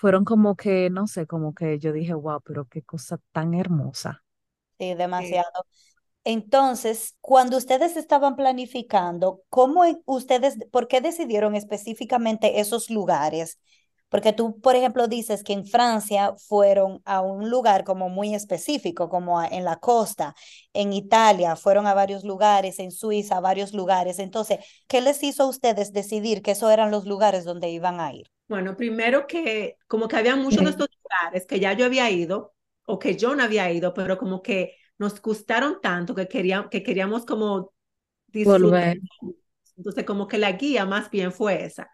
fueron 0.00 0.24
como 0.24 0.56
que, 0.56 0.88
no 0.90 1.06
sé, 1.06 1.26
como 1.26 1.54
que 1.54 1.78
yo 1.78 1.92
dije, 1.92 2.14
wow, 2.14 2.40
pero 2.44 2.66
qué 2.66 2.82
cosa 2.82 3.18
tan 3.32 3.54
hermosa. 3.54 4.24
Sí, 4.78 4.94
demasiado. 4.94 5.66
Entonces, 6.24 7.16
cuando 7.20 7.56
ustedes 7.58 7.96
estaban 7.96 8.36
planificando, 8.36 9.42
¿cómo 9.50 9.82
ustedes, 10.06 10.56
por 10.72 10.88
qué 10.88 11.00
decidieron 11.00 11.54
específicamente 11.56 12.60
esos 12.60 12.90
lugares? 12.90 13.58
Porque 14.10 14.34
tú, 14.34 14.60
por 14.60 14.76
ejemplo, 14.76 15.08
dices 15.08 15.42
que 15.42 15.54
en 15.54 15.64
Francia 15.64 16.34
fueron 16.36 17.00
a 17.04 17.20
un 17.22 17.48
lugar 17.48 17.84
como 17.84 18.10
muy 18.10 18.34
específico, 18.34 19.08
como 19.08 19.42
en 19.42 19.64
la 19.64 19.76
costa, 19.76 20.34
en 20.74 20.92
Italia 20.92 21.56
fueron 21.56 21.86
a 21.86 21.94
varios 21.94 22.24
lugares, 22.24 22.78
en 22.80 22.90
Suiza 22.90 23.38
a 23.38 23.40
varios 23.40 23.72
lugares. 23.72 24.18
Entonces, 24.18 24.58
¿qué 24.88 25.00
les 25.00 25.22
hizo 25.22 25.44
a 25.44 25.48
ustedes 25.48 25.92
decidir 25.92 26.42
que 26.42 26.50
esos 26.50 26.70
eran 26.70 26.90
los 26.90 27.06
lugares 27.06 27.44
donde 27.44 27.70
iban 27.70 28.00
a 28.00 28.12
ir? 28.12 28.26
Bueno, 28.48 28.76
primero 28.76 29.28
que 29.28 29.76
como 29.86 30.08
que 30.08 30.16
había 30.16 30.34
muchos 30.34 30.64
de 30.64 30.70
estos 30.70 30.88
lugares 31.02 31.46
que 31.46 31.60
ya 31.60 31.72
yo 31.72 31.86
había 31.86 32.10
ido 32.10 32.52
o 32.84 32.98
que 32.98 33.16
yo 33.16 33.36
no 33.36 33.44
había 33.44 33.70
ido, 33.70 33.94
pero 33.94 34.18
como 34.18 34.42
que 34.42 34.74
nos 34.98 35.22
gustaron 35.22 35.80
tanto 35.80 36.16
que, 36.16 36.26
queríamos, 36.26 36.68
que 36.68 36.82
queríamos 36.82 37.24
como 37.24 37.72
disfrutar. 38.26 38.96
Entonces 39.76 40.04
como 40.04 40.26
que 40.26 40.36
la 40.38 40.52
guía 40.52 40.84
más 40.84 41.10
bien 41.10 41.32
fue 41.32 41.64
esa. 41.64 41.88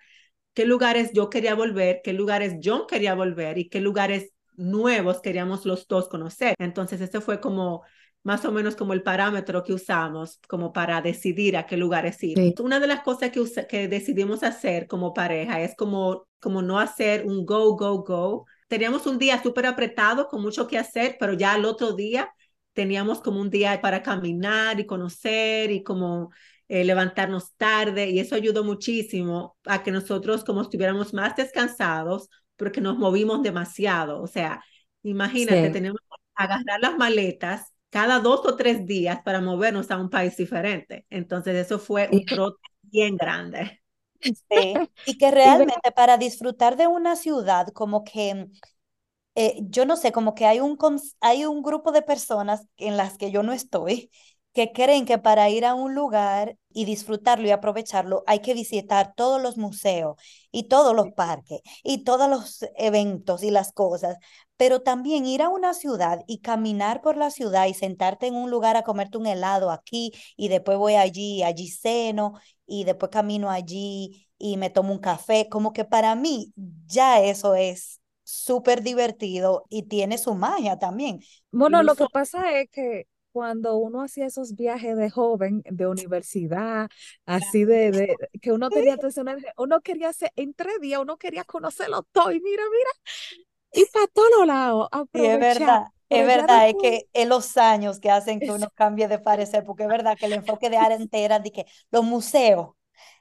¿Qué 0.57 0.65
lugares 0.65 1.11
yo 1.13 1.29
quería 1.29 1.55
volver? 1.55 2.01
¿Qué 2.03 2.15
lugares 2.15 2.55
yo 2.61 2.87
quería 2.87 3.15
volver? 3.15 3.59
¿Y 3.59 3.69
qué 3.69 3.79
lugares 3.79 4.33
nuevos 4.57 5.21
queríamos 5.21 5.67
los 5.67 5.87
dos 5.87 6.09
conocer? 6.09 6.55
Entonces 6.59 6.99
ese 7.03 7.21
fue 7.21 7.43
como 7.43 7.83
más 8.23 8.43
o 8.47 8.53
menos 8.53 8.75
como 8.75 8.95
el 8.95 9.03
parámetro 9.03 9.63
que 9.63 9.75
usamos 9.75 10.41
como 10.49 10.73
para 10.73 11.03
decidir 11.03 11.59
a 11.59 11.67
qué 11.67 11.77
lugares 11.77 12.23
ir. 12.23 12.55
Una 12.59 12.81
de 12.81 12.87
las 12.87 13.03
cosas 13.03 13.31
que, 13.33 13.45
que 13.69 13.87
decidimos 13.87 14.43
hacer 14.43 14.87
como 14.87 15.13
pareja 15.13 15.61
es 15.61 15.77
como, 15.77 16.27
como 16.41 16.63
no 16.63 16.81
hacer 16.81 17.27
un 17.27 17.45
go, 17.45 17.77
go, 17.77 18.03
go. 18.03 18.47
Teníamos 18.67 19.07
un 19.07 19.19
día 19.19 19.43
súper 19.43 19.67
apretado 19.67 20.27
con 20.27 20.41
mucho 20.41 20.67
que 20.67 20.79
hacer, 20.79 21.19
pero 21.21 21.35
ya 21.35 21.53
al 21.53 21.67
otro 21.67 21.93
día 21.93 22.33
teníamos 22.73 23.21
como 23.21 23.43
un 23.43 23.51
día 23.51 23.79
para 23.83 24.03
caminar 24.03 24.81
y 24.81 24.87
conocer 24.87 25.71
y 25.71 25.83
como 25.83 26.31
eh, 26.69 26.85
levantarnos 26.85 27.55
tarde 27.57 28.11
y 28.11 28.19
eso 28.19 28.35
ayudó 28.35 28.65
muchísimo 28.65 29.57
a 29.65 29.83
que 29.83 29.91
nosotros 29.91 30.45
como 30.45 30.63
estuviéramos 30.63 31.15
más 31.15 31.37
descansados 31.37 32.29
porque 32.57 32.81
nos 32.81 32.99
movimos 32.99 33.43
demasiado. 33.43 34.23
O 34.23 34.27
sea, 34.27 34.63
imagínate, 35.03 35.71
tenemos 35.71 36.01
que 36.01 36.17
agarrar 36.35 36.81
las 36.81 36.97
maletas 36.97 37.73
cada 37.91 38.19
dos 38.19 38.45
o 38.45 38.57
tres 38.57 38.85
días 38.87 39.21
para 39.23 39.41
movernos 39.41 39.91
a 39.91 39.97
un 39.97 40.11
país 40.11 40.37
diferente. 40.37 41.07
Entonces 41.11 41.55
eso 41.55 41.79
fue 41.79 42.09
un 42.11 42.25
trote 42.25 42.61
bien 42.83 43.17
grande. 43.17 43.81
Sí, 44.21 44.35
y 45.07 45.19
que 45.19 45.31
realmente 45.31 45.93
para 45.93 46.19
disfrutar 46.19 46.77
de 46.77 46.87
una 46.87 47.17
ciudad 47.17 47.69
como 47.69 48.03
que 48.05 48.49
eh, 49.37 49.59
yo 49.65 49.85
no 49.85 49.97
sé, 49.97 50.13
como 50.13 50.35
que 50.35 50.47
hay 50.47 50.61
un, 50.61 50.79
hay 51.21 51.45
un 51.45 51.63
grupo 51.63 51.93
de 51.93 52.03
personas 52.03 52.67
en 52.79 52.97
las 52.97 53.19
que 53.19 53.31
yo 53.31 53.43
no 53.43 53.53
estoy 53.53 54.11
que 54.57 54.73
creen 54.73 55.05
que 55.05 55.19
para 55.19 55.51
ir 55.51 55.67
a 55.67 55.75
un 55.75 55.95
lugar 55.95 56.57
y 56.73 56.87
disfrutarlo 56.87 57.47
y 57.47 57.51
aprovecharlo 57.51 58.25
hay 58.27 58.39
que 58.41 58.55
visitar 58.55 59.13
todos 59.15 59.43
los 59.43 59.59
museos 59.59 60.17
y 60.51 60.63
todos 60.63 60.97
los 60.97 61.13
parques 61.13 61.61
y 61.85 62.05
todos 62.05 62.31
los 62.31 62.65
eventos 62.77 63.43
y 63.43 63.51
las 63.51 63.73
cosas, 63.73 64.17
pero 64.57 64.81
también 64.81 65.27
ir 65.27 65.43
a 65.43 65.51
una 65.51 65.75
ciudad 65.75 66.21
y 66.27 66.39
caminar 66.39 67.03
por 67.03 67.19
la 67.19 67.31
ciudad 67.31 67.67
y 67.67 67.75
sentarte 67.75 68.29
en 68.29 68.35
un 68.35 68.51
lugar 68.51 68.79
a 68.79 68.83
comerte 68.83 69.19
un 69.19 69.27
helado 69.27 69.71
aquí 69.71 70.13
y 70.39 70.49
después 70.49 70.79
voy 70.79 70.95
allí, 70.95 71.43
allí 71.43 71.69
ceno 71.69 72.41
y 72.67 72.85
después 72.85 73.11
camino 73.11 73.51
allí 73.51 74.27
y 74.39 74.57
me 74.57 74.71
tomo 74.71 74.95
un 74.95 75.01
café, 75.01 75.51
como 75.51 75.75
que 75.75 75.85
para 75.85 76.15
mí 76.15 76.55
ya 76.87 77.21
eso 77.21 77.55
es 77.55 78.01
súper 78.25 78.83
divertido 78.83 79.67
y 79.69 79.83
tiene 79.83 80.17
su 80.17 80.35
magia 80.35 80.79
también. 80.79 81.21
Bueno, 81.51 81.83
lo 81.83 81.95
que 81.95 82.07
pasa 82.11 82.59
es 82.59 82.71
que 82.71 83.07
cuando 83.37 83.77
uno 83.77 84.01
hacía 84.01 84.25
esos 84.25 84.57
viajes 84.57 84.97
de 84.97 85.11
joven, 85.11 85.63
de 85.71 85.87
universidad, 85.87 86.89
así 87.27 87.67
de, 87.67 87.91
de 87.91 88.17
que 88.41 88.51
uno 88.51 88.71
tenía 88.71 88.97
uno 89.59 89.83
quería 89.83 90.09
hacer 90.09 90.33
en 90.37 90.55
tres 90.55 90.81
días, 90.81 91.03
uno 91.03 91.19
quería 91.19 91.45
conocerlo 91.45 92.03
todo 92.13 92.33
y 92.33 92.41
mira, 92.41 92.63
mira, 92.71 92.91
y 93.75 93.85
para 93.93 94.07
todos 94.07 94.47
lados. 94.47 94.89
es 95.13 95.39
verdad. 95.39 95.83
Es 96.09 96.27
verdad, 96.27 96.69
es 96.69 96.77
que 96.81 97.09
es 97.13 97.29
los 97.29 97.59
años 97.59 98.01
que 98.01 98.11
hacen 98.11 98.41
que 98.41 98.51
uno 98.53 98.69
cambie 98.75 99.07
de 99.07 99.19
parecer, 99.19 99.65
porque 99.65 99.83
es 99.83 99.89
verdad 99.91 100.17
que 100.17 100.25
el 100.25 100.33
enfoque 100.33 100.71
de 100.71 100.79
área 100.79 100.97
entera 101.01 101.41
de 101.41 101.53
que 101.53 101.67
los 101.91 102.05
museos, 102.05 102.71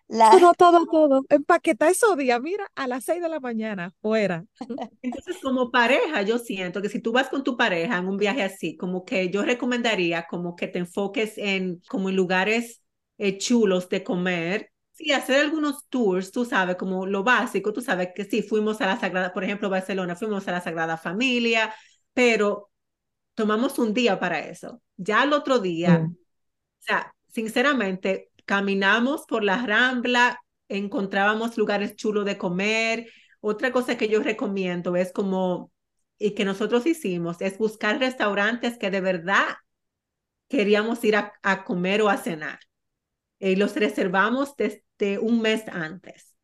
la... 0.07 0.31
Todo, 0.31 0.53
todo, 0.53 0.85
todo. 0.85 1.25
Empaqueta 1.29 1.89
esos 1.89 2.15
días, 2.17 2.39
mira, 2.41 2.69
a 2.75 2.87
las 2.87 3.05
seis 3.05 3.21
de 3.21 3.29
la 3.29 3.39
mañana, 3.39 3.91
fuera. 4.01 4.45
Entonces, 5.01 5.37
como 5.41 5.71
pareja, 5.71 6.21
yo 6.21 6.37
siento 6.37 6.81
que 6.81 6.89
si 6.89 6.99
tú 6.99 7.11
vas 7.11 7.29
con 7.29 7.43
tu 7.43 7.57
pareja 7.57 7.97
en 7.97 8.07
un 8.07 8.17
viaje 8.17 8.43
así, 8.43 8.77
como 8.77 9.03
que 9.05 9.29
yo 9.29 9.43
recomendaría 9.43 10.27
como 10.27 10.55
que 10.55 10.67
te 10.67 10.79
enfoques 10.79 11.37
en 11.37 11.81
como 11.87 12.09
en 12.09 12.15
lugares 12.15 12.83
eh, 13.17 13.37
chulos 13.37 13.89
de 13.89 14.03
comer. 14.03 14.71
Sí, 14.91 15.11
hacer 15.11 15.41
algunos 15.41 15.87
tours, 15.89 16.31
tú 16.31 16.45
sabes, 16.45 16.77
como 16.77 17.05
lo 17.05 17.23
básico, 17.23 17.73
tú 17.73 17.81
sabes 17.81 18.09
que 18.15 18.23
sí, 18.23 18.41
fuimos 18.41 18.79
a 18.79 18.85
la 18.87 18.99
Sagrada, 18.99 19.33
por 19.33 19.43
ejemplo, 19.43 19.69
Barcelona, 19.69 20.15
fuimos 20.15 20.47
a 20.47 20.53
la 20.53 20.61
Sagrada 20.61 20.95
Familia, 20.97 21.73
pero 22.13 22.69
tomamos 23.33 23.77
un 23.77 23.93
día 23.93 24.19
para 24.19 24.39
eso. 24.39 24.81
Ya 24.95 25.23
el 25.23 25.33
otro 25.33 25.59
día, 25.59 25.99
mm. 25.99 26.11
o 26.11 26.15
sea, 26.79 27.13
sinceramente, 27.27 28.31
caminamos 28.45 29.25
por 29.27 29.43
la 29.43 29.65
rambla, 29.65 30.39
encontrábamos 30.69 31.57
lugares 31.57 31.95
chulos 31.95 32.25
de 32.25 32.37
comer. 32.37 33.07
Otra 33.41 33.71
cosa 33.71 33.97
que 33.97 34.07
yo 34.07 34.21
recomiendo 34.21 34.95
es 34.95 35.11
como, 35.11 35.71
y 36.17 36.31
que 36.31 36.45
nosotros 36.45 36.85
hicimos, 36.85 37.41
es 37.41 37.57
buscar 37.57 37.99
restaurantes 37.99 38.77
que 38.77 38.89
de 38.91 39.01
verdad 39.01 39.45
queríamos 40.47 41.03
ir 41.03 41.15
a, 41.15 41.63
comer 41.63 42.01
o 42.01 42.09
a 42.09 42.17
cenar. 42.17 42.59
y 43.39 43.55
los 43.55 43.75
reservamos 43.75 44.55
desde 44.55 45.19
un 45.19 45.41
mes 45.41 45.63
antes. 45.67 46.35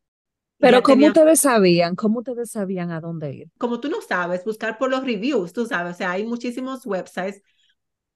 Pero 0.57 0.83
¿cómo 0.83 1.07
ustedes 1.07 1.39
sabían? 1.39 1.95
¿Cómo 1.95 2.19
ustedes 2.19 2.51
sabían 2.51 2.91
a 2.91 3.01
dónde 3.01 3.33
ir? 3.33 3.47
Como 3.57 3.79
tú 3.79 3.89
no 3.89 4.01
sabes, 4.01 4.43
buscar 4.45 4.77
por 4.77 4.91
los 4.91 5.03
reviews, 5.03 5.53
tú 5.53 5.65
sabes, 5.65 5.95
o 5.95 5.97
sea, 5.97 6.11
hay 6.11 6.23
muchísimos 6.23 6.85
websites 6.85 7.41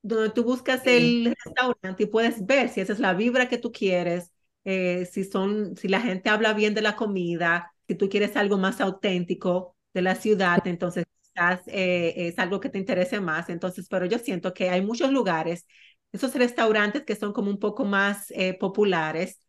donde 0.08 0.30
tú 0.32 0.44
buscas 0.44 0.86
el 0.88 1.22
restaurante 1.24 2.04
y 2.04 2.06
puedes 2.08 2.46
ver 2.46 2.70
si 2.70 2.82
esa 2.82 2.94
es 2.94 3.00
la 3.00 3.14
vibra 3.14 3.50
que 3.50 3.58
tú 3.58 3.72
quieres, 3.72 4.32
eh, 4.64 5.06
si 5.12 5.24
son, 5.24 5.76
si 5.78 5.88
la 5.88 6.02
gente 6.02 6.30
habla 6.30 6.54
bien 6.54 6.74
de 6.74 6.82
la 6.82 6.96
comida, 6.96 7.74
si 7.88 7.96
tú 7.96 8.10
quieres 8.10 8.36
algo 8.38 8.58
más 8.58 8.82
auténtico 8.82 9.76
de 9.94 10.02
la 10.02 10.16
ciudad, 10.16 10.66
entonces 10.68 11.06
quizás 11.22 11.62
eh, 11.68 12.14
es 12.18 12.40
algo 12.40 12.60
que 12.60 12.70
te 12.70 12.78
interese 12.80 13.20
más. 13.20 13.50
Entonces, 13.50 13.88
pero 13.90 14.06
yo 14.06 14.20
siento 14.20 14.54
que 14.54 14.70
hay 14.70 14.82
muchos 14.82 15.12
lugares, 15.12 15.66
esos 16.12 16.34
restaurantes 16.36 17.04
que 17.04 17.16
son 17.16 17.34
como 17.34 17.50
un 17.52 17.60
poco 17.60 17.86
más 17.86 18.32
eh, 18.32 18.54
populares, 18.60 19.40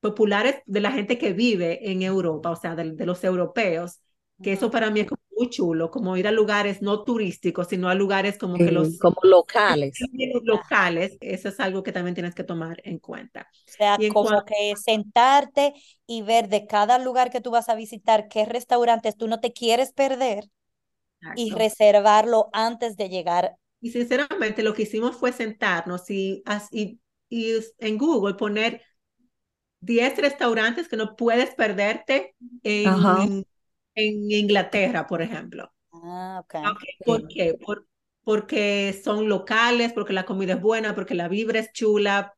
populares 0.00 0.56
de 0.66 0.80
la 0.80 0.92
gente 0.92 1.18
que 1.18 1.32
vive 1.32 1.90
en 1.90 2.02
Europa, 2.02 2.50
o 2.50 2.56
sea, 2.56 2.74
de, 2.74 2.92
de 2.92 3.06
los 3.06 3.22
europeos, 3.24 4.00
que 4.42 4.52
eso 4.52 4.70
para 4.70 4.90
mí 4.90 5.00
es 5.00 5.08
como 5.08 5.22
muy 5.36 5.50
chulo, 5.50 5.90
como 5.90 6.16
ir 6.16 6.26
a 6.26 6.32
lugares 6.32 6.82
no 6.82 7.04
turísticos, 7.04 7.68
sino 7.68 7.88
a 7.88 7.94
lugares 7.94 8.38
como 8.38 8.56
que 8.56 8.70
los... 8.70 8.98
Como 8.98 9.16
locales. 9.22 9.94
Locales, 10.44 11.16
eso 11.20 11.48
es 11.48 11.60
algo 11.60 11.82
que 11.82 11.92
también 11.92 12.14
tienes 12.14 12.34
que 12.34 12.44
tomar 12.44 12.80
en 12.84 12.98
cuenta. 12.98 13.48
O 13.66 13.70
sea, 13.70 13.98
como 14.12 14.44
que 14.44 14.74
sentarte 14.76 15.74
y 16.06 16.22
ver 16.22 16.48
de 16.48 16.66
cada 16.66 16.98
lugar 16.98 17.30
que 17.30 17.40
tú 17.40 17.50
vas 17.50 17.68
a 17.68 17.74
visitar 17.74 18.28
qué 18.28 18.44
restaurantes 18.44 19.16
tú 19.16 19.28
no 19.28 19.40
te 19.40 19.52
quieres 19.52 19.92
perder 19.92 20.48
y 21.36 21.50
reservarlo 21.50 22.48
antes 22.52 22.96
de 22.96 23.08
llegar. 23.08 23.56
Y 23.80 23.90
sinceramente 23.90 24.62
lo 24.62 24.74
que 24.74 24.82
hicimos 24.82 25.16
fue 25.16 25.32
sentarnos 25.32 26.10
y, 26.10 26.42
y, 26.70 27.00
y 27.28 27.54
en 27.78 27.98
Google 27.98 28.34
poner 28.34 28.82
10 29.80 30.18
restaurantes 30.18 30.88
que 30.88 30.96
no 30.96 31.14
puedes 31.16 31.54
perderte 31.54 32.34
en, 32.62 33.44
en, 33.98 34.30
Inglaterra, 34.30 35.06
por 35.06 35.22
ejemplo. 35.22 35.72
Ah, 35.92 36.42
ok. 36.42 36.54
¿Por 37.04 37.28
qué? 37.28 37.58
porque 38.22 38.98
son 39.02 39.26
locales, 39.26 39.94
porque 39.94 40.12
la 40.12 40.26
comida 40.26 40.54
es 40.54 40.60
buena, 40.60 40.94
porque 40.94 41.14
la 41.14 41.28
vibra 41.28 41.60
es 41.60 41.72
chula. 41.72 42.34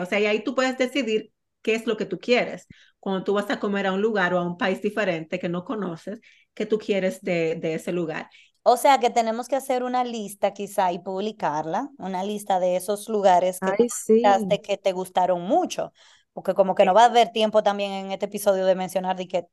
O 0.00 0.06
sea, 0.06 0.18
y 0.18 0.26
ahí 0.26 0.42
tú 0.42 0.56
puedes 0.56 0.76
decidir 0.76 1.32
qué 1.62 1.76
es 1.76 1.86
lo 1.86 1.96
que 1.96 2.04
tú 2.04 2.18
quieres. 2.18 2.66
Cuando 2.98 3.22
tú 3.22 3.32
vas 3.32 3.48
a 3.50 3.60
comer 3.60 3.86
a 3.86 3.92
un 3.92 4.02
lugar 4.02 4.34
o 4.34 4.38
a 4.38 4.44
un 4.44 4.58
país 4.58 4.82
diferente 4.82 5.38
que 5.38 5.48
no 5.48 5.64
conoces, 5.64 6.20
qué 6.52 6.66
tú 6.66 6.78
quieres 6.78 7.22
de, 7.22 7.54
de 7.54 7.74
ese 7.74 7.92
lugar. 7.92 8.28
O 8.64 8.76
sea 8.76 8.98
que 8.98 9.08
tenemos 9.08 9.46
que 9.46 9.54
hacer 9.54 9.84
una 9.84 10.02
lista 10.02 10.52
quizá 10.52 10.90
y 10.90 10.98
publicarla, 10.98 11.90
una 11.96 12.24
lista 12.24 12.58
de 12.58 12.74
esos 12.74 13.08
lugares 13.08 13.60
que, 13.60 13.86
Ay, 14.24 14.60
que 14.60 14.76
te 14.78 14.92
gustaron 14.92 15.42
mucho 15.42 15.92
porque 16.38 16.54
como 16.54 16.76
que 16.76 16.84
no 16.84 16.94
va 16.94 17.02
a 17.02 17.06
haber 17.06 17.30
tiempo 17.30 17.64
también 17.64 17.90
en 17.90 18.12
este 18.12 18.26
episodio 18.26 18.64
de 18.64 18.76
mencionar 18.76 19.16
de 19.16 19.26
que 19.26 19.48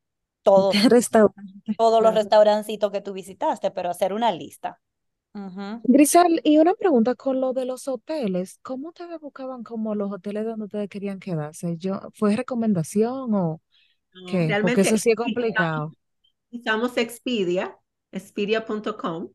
todos, 0.45 0.75
todos 1.77 2.03
los 2.03 2.13
restaurancitos 2.13 2.91
que 2.91 3.01
tú 3.01 3.13
visitaste, 3.13 3.71
pero 3.71 3.89
hacer 3.89 4.13
una 4.13 4.31
lista. 4.31 4.79
Grisel, 5.83 6.39
y 6.45 6.59
una 6.59 6.75
pregunta 6.75 7.15
con 7.15 7.41
lo 7.41 7.51
de 7.51 7.65
los 7.65 7.89
hoteles, 7.89 8.59
¿cómo 8.61 8.89
ustedes 8.89 9.19
buscaban 9.19 9.63
como 9.63 9.93
los 9.93 10.09
hoteles 10.09 10.45
donde 10.45 10.65
ustedes 10.65 10.87
querían 10.87 11.19
quedarse? 11.19 11.75
Yo, 11.77 11.99
¿Fue 12.13 12.37
recomendación 12.37 13.33
o 13.33 13.61
qué? 14.29 14.55
Porque 14.61 14.81
eso 14.81 14.97
sí 14.97 15.09
es 15.09 15.15
complicado. 15.17 15.91
Usamos 16.51 16.95
Expedia, 16.95 17.77
expedia.com, 18.13 19.31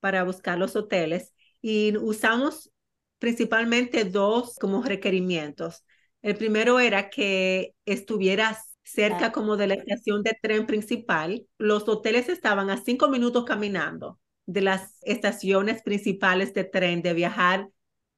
para 0.00 0.24
buscar 0.24 0.56
los 0.56 0.74
hoteles 0.74 1.34
y 1.60 1.94
usamos 1.98 2.70
principalmente 3.18 4.04
dos 4.04 4.56
como 4.58 4.82
requerimientos. 4.82 5.84
El 6.22 6.36
primero 6.36 6.80
era 6.80 7.10
que 7.10 7.74
estuvieras 7.84 8.71
cerca 8.82 9.26
ah. 9.26 9.32
como 9.32 9.56
de 9.56 9.66
la 9.66 9.74
estación 9.74 10.22
de 10.22 10.36
tren 10.40 10.66
principal. 10.66 11.46
Los 11.58 11.88
hoteles 11.88 12.28
estaban 12.28 12.70
a 12.70 12.82
cinco 12.82 13.08
minutos 13.08 13.44
caminando 13.44 14.18
de 14.46 14.62
las 14.62 14.98
estaciones 15.02 15.82
principales 15.82 16.52
de 16.54 16.64
tren 16.64 17.02
de 17.02 17.14
viajar 17.14 17.68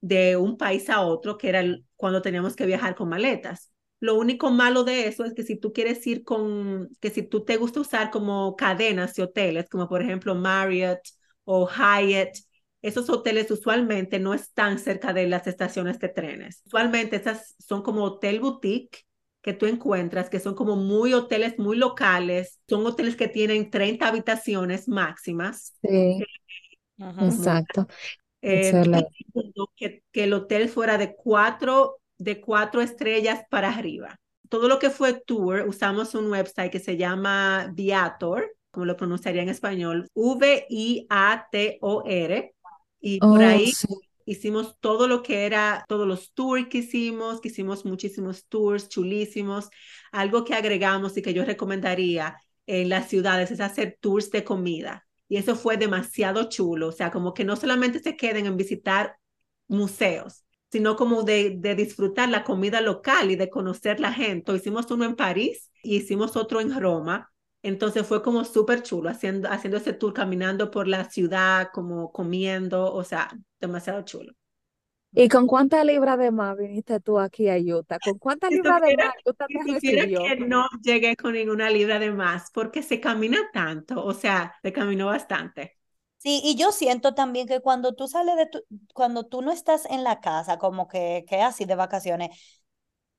de 0.00 0.37
un 0.37 0.56
país 0.56 0.91
a 0.91 1.00
otro, 1.00 1.38
que 1.38 1.49
era 1.49 1.62
cuando 1.97 2.23
teníamos 2.23 2.56
que 2.56 2.67
viajar 2.67 2.95
con 2.95 3.08
maletas. 3.08 3.73
Lo 4.00 4.17
único 4.17 4.50
malo 4.50 4.84
de 4.84 5.06
eso 5.08 5.25
es 5.25 5.32
que 5.32 5.45
si 5.45 5.56
tú 5.56 5.73
quieres 5.73 6.06
ir 6.06 6.25
con, 6.25 6.91
que 7.00 7.10
si 7.10 7.23
tú 7.23 7.45
te 7.45 7.56
gusta 7.56 7.80
usar 7.80 8.10
como 8.10 8.54
cadenas 8.56 9.15
de 9.15 9.23
hoteles, 9.23 9.69
como 9.71 9.88
por 9.88 10.02
ejemplo 10.02 10.34
Marriott 10.34 11.00
o 11.45 11.67
Hyatt, 11.67 12.36
esos 12.82 13.08
hoteles 13.08 13.50
usualmente 13.50 14.19
no 14.19 14.34
están 14.34 14.78
cerca 14.78 15.15
de 15.15 15.26
las 15.26 15.47
estaciones 15.47 15.99
de 16.00 16.10
trenes. 16.10 16.60
Usualmente 16.67 17.17
esas 17.17 17.54
son 17.58 17.82
como 17.82 18.04
hotel 18.04 18.41
boutique 18.41 19.06
que 19.45 19.52
tú 19.52 19.67
encuentras, 19.67 20.30
que 20.30 20.41
son 20.41 20.54
como 20.54 20.75
muy 20.75 21.13
hoteles 21.13 21.59
muy 21.59 21.76
locales, 21.76 22.61
son 22.67 22.87
hoteles 22.87 23.15
que 23.15 23.28
tienen 23.28 23.71
30 23.71 24.09
habitaciones 24.09 24.89
máximas. 24.89 25.75
Sí, 25.83 26.25
exacto. 27.21 27.87
Eh, 28.41 28.73
que, 29.76 30.02
que, 30.11 30.25
el 30.25 30.33
hotel 30.33 30.71
fuera 30.71 30.97
de 30.97 31.15
cuatro, 31.15 31.99
de 32.17 32.41
cuatro 32.41 32.80
estrellas 32.80 33.45
para 33.50 33.69
arriba. 33.69 34.19
Todo 34.49 34.67
lo 34.67 34.78
que 34.78 34.89
fue 34.89 35.21
tour, 35.26 35.67
usamos 35.69 36.15
un 36.15 36.30
website 36.30 36.73
que 36.73 36.80
se 36.80 36.97
llama 36.97 37.71
Viator, 37.75 38.50
como 38.71 38.87
lo 38.87 38.97
pronunciaría 38.97 39.43
en 39.43 39.50
español, 39.50 40.09
V-I-A-T-O-R, 40.15 40.95
y 43.00 43.19
por 43.19 43.43
oh, 43.43 43.47
ahí 43.47 43.73
hicimos 44.25 44.78
todo 44.80 45.08
lo 45.08 45.23
que 45.23 45.47
era, 45.47 45.84
todos 45.89 46.06
los 46.06 46.32
tours 46.32 46.69
que 46.69 46.78
hicimos, 46.78 47.41
que 47.41 47.49
hicimos 47.49 47.84
muchísimos 47.84 48.47
tours 48.47 48.89
chulísimos. 48.89 49.69
Algo 50.13 50.45
que 50.45 50.54
agregamos 50.54 51.17
y 51.17 51.23
que 51.23 51.34
yo 51.34 51.45
recomendaría 51.45 52.37
en 52.67 52.89
las 52.89 53.08
ciudades 53.08 53.50
es 53.50 53.60
hacer 53.60 53.99
tours 54.00 54.30
de 54.30 54.45
comida. 54.45 55.06
Y 55.28 55.37
eso 55.37 55.56
fue 55.56 55.76
demasiado 55.76 56.49
chulo. 56.49 56.89
O 56.89 56.93
sea, 56.93 57.10
como 57.10 57.34
que 57.34 57.45
no 57.45 57.56
solamente 57.56 57.99
se 58.00 58.17
queden 58.17 58.47
en 58.47 58.56
visitar 58.56 59.17
museos, 59.69 60.45
sino 60.71 60.97
como 60.97 61.23
de, 61.23 61.56
de 61.58 61.75
disfrutar 61.75 62.28
la 62.28 62.45
comida 62.45 62.80
local 62.80 63.30
y 63.30 63.37
de 63.37 63.50
conocer 63.50 64.00
la 64.00 64.13
gente. 64.13 64.54
Hicimos 64.54 64.91
uno 64.91 65.04
en 65.04 65.17
París 65.17 65.71
y 65.82 65.97
hicimos 65.97 66.37
otro 66.37 66.60
en 66.60 66.78
Roma 66.78 67.33
entonces 67.64 68.06
fue 68.06 68.22
como 68.22 68.44
súper 68.44 68.82
chulo 68.82 69.10
haciendo, 69.10 69.48
haciendo 69.50 69.78
ese 69.78 69.92
tour, 69.92 70.12
caminando 70.12 70.70
por 70.70 70.86
la 70.86 71.10
ciudad, 71.10 71.70
como 71.72 72.12
comiendo, 72.12 72.92
o 72.92 73.02
sea, 73.04 73.30
demasiado 73.60 74.02
chulo. 74.02 74.32
¿Y 75.16 75.28
con 75.28 75.46
cuántas 75.46 75.84
libras 75.84 76.18
de 76.18 76.30
más 76.32 76.56
viniste 76.56 76.98
tú 77.00 77.20
aquí 77.20 77.48
a 77.48 77.56
Utah? 77.56 77.98
¿Con 78.00 78.18
cuántas 78.18 78.50
libras 78.50 78.80
de 78.80 78.96
más 78.96 79.14
Utah 79.24 79.46
te 79.46 79.72
recibió? 79.72 80.20
que 80.22 80.36
no 80.36 80.66
llegué 80.82 81.16
con 81.16 81.34
ninguna 81.34 81.70
libra 81.70 81.98
de 81.98 82.10
más 82.10 82.50
porque 82.52 82.82
se 82.82 83.00
camina 83.00 83.38
tanto, 83.52 84.04
o 84.04 84.12
sea, 84.12 84.54
se 84.62 84.72
caminó 84.72 85.06
bastante. 85.06 85.78
Sí, 86.18 86.40
y 86.42 86.56
yo 86.56 86.72
siento 86.72 87.14
también 87.14 87.46
que 87.46 87.60
cuando 87.60 87.94
tú 87.94 88.08
sales 88.08 88.36
de 88.36 88.46
tu, 88.46 88.64
cuando 88.94 89.26
tú 89.26 89.42
no 89.42 89.52
estás 89.52 89.84
en 89.86 90.04
la 90.04 90.20
casa, 90.20 90.58
como 90.58 90.88
que, 90.88 91.24
que 91.28 91.42
así 91.42 91.66
de 91.66 91.74
vacaciones, 91.76 92.30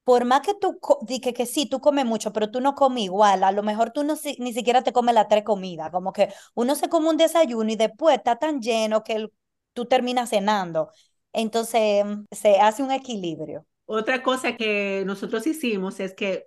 por 0.05 0.25
más 0.25 0.41
que 0.41 0.53
tú 0.55 0.79
digas 1.07 1.33
que, 1.33 1.45
sí, 1.47 1.67
tú 1.67 1.81
comes 1.81 2.05
mucho, 2.05 2.31
pero 2.33 2.51
tú 2.51 2.61
no 2.61 2.75
comes 2.75 3.03
igual, 3.03 3.43
a 3.43 3.51
lo 3.51 3.63
mejor 3.63 3.91
tú 3.91 4.03
no, 4.05 4.15
ni 4.39 4.53
siquiera 4.53 4.83
te 4.83 4.93
comes 4.93 5.15
las 5.15 5.27
tres 5.27 5.43
comidas, 5.43 5.91
como 5.91 6.13
que 6.13 6.29
uno 6.55 6.75
se 6.75 6.89
come 6.89 7.09
un 7.09 7.17
desayuno 7.17 7.71
y 7.71 7.75
después 7.75 8.17
está 8.17 8.37
tan 8.37 8.61
lleno 8.61 9.03
que 9.03 9.27
tú 9.73 9.85
terminas 9.85 10.29
cenando. 10.29 10.89
Entonces 11.33 12.05
se 12.31 12.59
hace 12.61 12.83
un 12.83 12.91
equilibrio. 12.91 13.65
Otra 13.85 14.23
cosa 14.23 14.55
que 14.57 15.03
nosotros 15.05 15.45
hicimos 15.47 15.99
es 15.99 16.13
que 16.13 16.45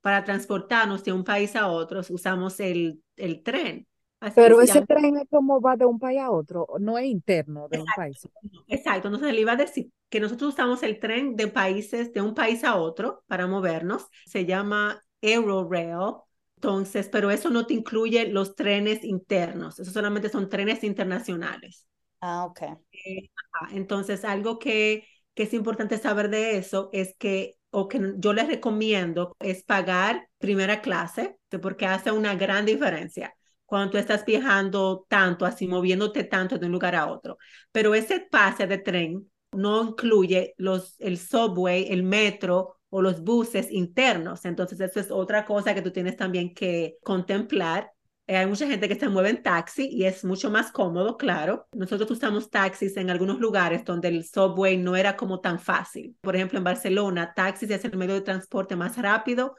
para 0.00 0.24
transportarnos 0.24 1.04
de 1.04 1.12
un 1.12 1.24
país 1.24 1.56
a 1.56 1.68
otro 1.68 2.00
usamos 2.10 2.60
el, 2.60 3.02
el 3.16 3.42
tren. 3.42 3.88
Pero 4.34 4.60
ese 4.60 4.82
tren 4.82 5.16
es 5.16 5.28
como 5.30 5.60
va 5.60 5.76
de 5.76 5.84
un 5.84 5.98
país 5.98 6.20
a 6.20 6.30
otro, 6.30 6.66
no 6.80 6.98
es 6.98 7.06
interno 7.06 7.68
de 7.68 7.80
un 7.80 7.86
país. 7.96 8.28
Exacto, 8.66 9.08
entonces 9.08 9.32
le 9.32 9.40
iba 9.40 9.52
a 9.52 9.56
decir 9.56 9.90
que 10.08 10.20
nosotros 10.20 10.54
usamos 10.54 10.82
el 10.82 10.98
tren 10.98 11.36
de 11.36 11.48
países, 11.48 12.12
de 12.12 12.22
un 12.22 12.34
país 12.34 12.64
a 12.64 12.76
otro 12.76 13.22
para 13.26 13.46
movernos, 13.46 14.06
se 14.26 14.46
llama 14.46 15.02
Eurorail, 15.20 16.14
entonces, 16.56 17.08
pero 17.08 17.30
eso 17.30 17.50
no 17.50 17.66
te 17.66 17.74
incluye 17.74 18.28
los 18.28 18.56
trenes 18.56 19.04
internos, 19.04 19.78
eso 19.78 19.92
solamente 19.92 20.28
son 20.28 20.48
trenes 20.48 20.82
internacionales. 20.82 21.86
Ah, 22.20 22.44
ok. 22.46 22.62
Eh, 22.92 23.30
entonces, 23.70 24.24
algo 24.24 24.58
que, 24.58 25.06
que 25.34 25.44
es 25.44 25.54
importante 25.54 25.98
saber 25.98 26.30
de 26.30 26.56
eso 26.56 26.90
es 26.92 27.14
que 27.16 27.54
o 27.70 27.86
que 27.86 28.14
yo 28.16 28.32
les 28.32 28.48
recomiendo 28.48 29.36
es 29.40 29.62
pagar 29.62 30.28
primera 30.38 30.80
clase, 30.80 31.38
porque 31.62 31.86
hace 31.86 32.10
una 32.10 32.34
gran 32.34 32.64
diferencia 32.64 33.34
cuando 33.68 33.90
tú 33.90 33.98
estás 33.98 34.24
viajando 34.24 35.04
tanto, 35.10 35.44
así 35.44 35.68
moviéndote 35.68 36.24
tanto 36.24 36.56
de 36.56 36.64
un 36.64 36.72
lugar 36.72 36.94
a 36.94 37.06
otro. 37.06 37.36
Pero 37.70 37.94
ese 37.94 38.20
pase 38.20 38.66
de 38.66 38.78
tren 38.78 39.30
no 39.52 39.84
incluye 39.84 40.54
los, 40.56 40.98
el 40.98 41.18
subway, 41.18 41.86
el 41.90 42.02
metro 42.02 42.76
o 42.88 43.02
los 43.02 43.22
buses 43.22 43.70
internos. 43.70 44.46
Entonces, 44.46 44.80
eso 44.80 45.00
es 45.00 45.10
otra 45.10 45.44
cosa 45.44 45.74
que 45.74 45.82
tú 45.82 45.90
tienes 45.90 46.16
también 46.16 46.54
que 46.54 46.96
contemplar. 47.02 47.92
Eh, 48.26 48.38
hay 48.38 48.46
mucha 48.46 48.66
gente 48.66 48.88
que 48.88 48.94
se 48.94 49.10
mueve 49.10 49.28
en 49.28 49.42
taxi 49.42 49.86
y 49.86 50.04
es 50.04 50.24
mucho 50.24 50.50
más 50.50 50.72
cómodo, 50.72 51.18
claro. 51.18 51.68
Nosotros 51.72 52.10
usamos 52.10 52.48
taxis 52.48 52.96
en 52.96 53.10
algunos 53.10 53.38
lugares 53.38 53.84
donde 53.84 54.08
el 54.08 54.24
subway 54.24 54.78
no 54.78 54.96
era 54.96 55.14
como 55.14 55.40
tan 55.40 55.60
fácil. 55.60 56.16
Por 56.22 56.36
ejemplo, 56.36 56.56
en 56.56 56.64
Barcelona, 56.64 57.34
taxis 57.36 57.68
es 57.68 57.84
el 57.84 57.98
medio 57.98 58.14
de 58.14 58.22
transporte 58.22 58.76
más 58.76 58.96
rápido 58.96 59.56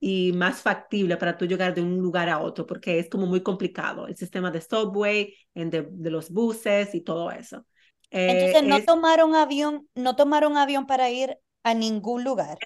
y 0.00 0.32
más 0.32 0.62
factible 0.62 1.16
para 1.18 1.36
tú 1.38 1.46
llegar 1.46 1.74
de 1.74 1.82
un 1.82 1.98
lugar 1.98 2.28
a 2.30 2.40
otro, 2.40 2.66
porque 2.66 2.98
es 2.98 3.08
como 3.10 3.26
muy 3.26 3.42
complicado 3.42 4.06
el 4.08 4.16
sistema 4.16 4.50
de 4.50 4.60
subway, 4.62 5.34
de, 5.54 5.88
de 5.90 6.10
los 6.10 6.30
buses 6.30 6.94
y 6.94 7.02
todo 7.02 7.30
eso. 7.30 7.66
Eh, 8.10 8.54
Entonces, 8.54 8.62
¿no 8.64 8.82
tomaron 8.82 9.34
avión, 9.34 9.86
no 9.94 10.16
tomaron 10.16 10.56
avión 10.56 10.86
para 10.86 11.10
ir 11.10 11.38
a 11.64 11.74
ningún 11.74 12.24
lugar? 12.24 12.62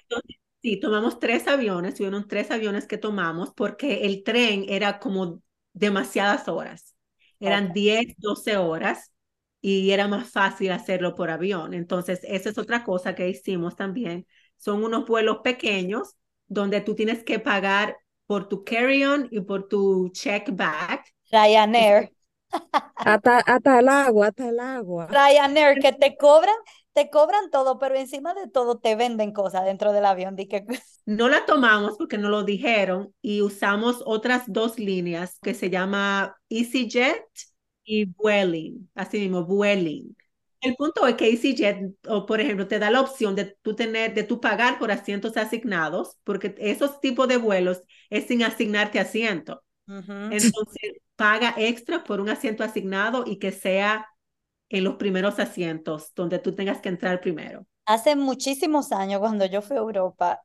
sí, 0.61 0.79
tomamos 0.79 1.19
tres 1.19 1.47
aviones, 1.47 1.97
fueron 1.97 2.27
tres 2.27 2.51
aviones 2.51 2.87
que 2.87 2.97
tomamos 2.97 3.53
porque 3.55 4.05
el 4.05 4.23
tren 4.23 4.65
era 4.69 4.99
como 4.99 5.41
demasiadas 5.73 6.47
horas. 6.47 6.95
Eran 7.39 7.73
10, 7.73 8.15
12 8.17 8.57
horas 8.57 9.11
y 9.61 9.91
era 9.91 10.07
más 10.07 10.29
fácil 10.31 10.71
hacerlo 10.71 11.15
por 11.15 11.29
avión. 11.29 11.73
Entonces, 11.73 12.19
esa 12.23 12.49
es 12.49 12.57
otra 12.57 12.83
cosa 12.83 13.13
que 13.15 13.29
hicimos 13.29 13.75
también. 13.75 14.25
Son 14.57 14.83
unos 14.83 15.05
vuelos 15.07 15.39
pequeños 15.43 16.15
donde 16.47 16.81
tú 16.81 16.95
tienes 16.95 17.23
que 17.23 17.39
pagar 17.39 17.97
por 18.25 18.47
tu 18.49 18.63
carry-on 18.63 19.27
y 19.31 19.41
por 19.41 19.67
tu 19.67 20.09
check 20.09 20.49
bag. 20.51 21.03
Ryanair. 21.31 22.11
Hasta, 22.95 23.39
hasta 23.39 23.79
el 23.79 23.89
agua, 23.89 24.27
hasta 24.27 24.49
el 24.49 24.59
agua. 24.59 25.07
Ryanair, 25.07 25.79
que 25.79 25.91
te 25.91 26.15
cobran, 26.17 26.55
te 26.93 27.09
cobran 27.09 27.49
todo, 27.51 27.77
pero 27.77 27.95
encima 27.95 28.33
de 28.33 28.47
todo 28.47 28.79
te 28.79 28.95
venden 28.95 29.33
cosas 29.33 29.65
dentro 29.65 29.91
del 29.91 30.05
avión. 30.05 30.35
que... 30.35 30.65
No 31.05 31.29
la 31.29 31.45
tomamos 31.45 31.97
porque 31.97 32.17
no 32.17 32.29
lo 32.29 32.43
dijeron 32.43 33.13
y 33.21 33.41
usamos 33.41 34.01
otras 34.05 34.43
dos 34.47 34.79
líneas 34.79 35.37
que 35.41 35.53
se 35.53 35.69
llama 35.69 36.35
EasyJet 36.49 37.25
y 37.83 38.05
Vueling, 38.05 38.89
así 38.95 39.19
mismo, 39.19 39.45
Vueling. 39.45 40.15
El 40.65 40.75
punto 40.75 41.05
es 41.05 41.15
que 41.15 41.29
EasyJet, 41.29 41.95
o 42.07 42.25
por 42.25 42.41
ejemplo, 42.41 42.67
te 42.67 42.79
da 42.79 42.89
la 42.89 43.01
opción 43.01 43.35
de 43.35 43.55
tú 43.61 43.75
tener, 43.75 44.15
de 44.15 44.23
tú 44.23 44.41
pagar 44.41 44.79
por 44.79 44.91
asientos 44.91 45.37
asignados, 45.37 46.17
porque 46.23 46.55
esos 46.57 46.99
tipos 46.99 47.27
de 47.27 47.37
vuelos 47.37 47.83
es 48.09 48.25
sin 48.25 48.41
asignarte 48.41 48.99
asiento. 48.99 49.63
Entonces, 49.87 50.93
paga 51.15 51.53
extra 51.57 52.03
por 52.03 52.19
un 52.19 52.29
asiento 52.29 52.63
asignado 52.63 53.25
y 53.27 53.37
que 53.37 53.51
sea 53.51 54.07
en 54.69 54.83
los 54.83 54.95
primeros 54.95 55.37
asientos 55.37 56.11
donde 56.15 56.39
tú 56.39 56.55
tengas 56.55 56.79
que 56.79 56.89
entrar 56.89 57.21
primero. 57.21 57.67
Hace 57.85 58.15
muchísimos 58.15 58.91
años, 58.91 59.19
cuando 59.19 59.45
yo 59.45 59.61
fui 59.61 59.77
a 59.77 59.81
Europa, 59.81 60.41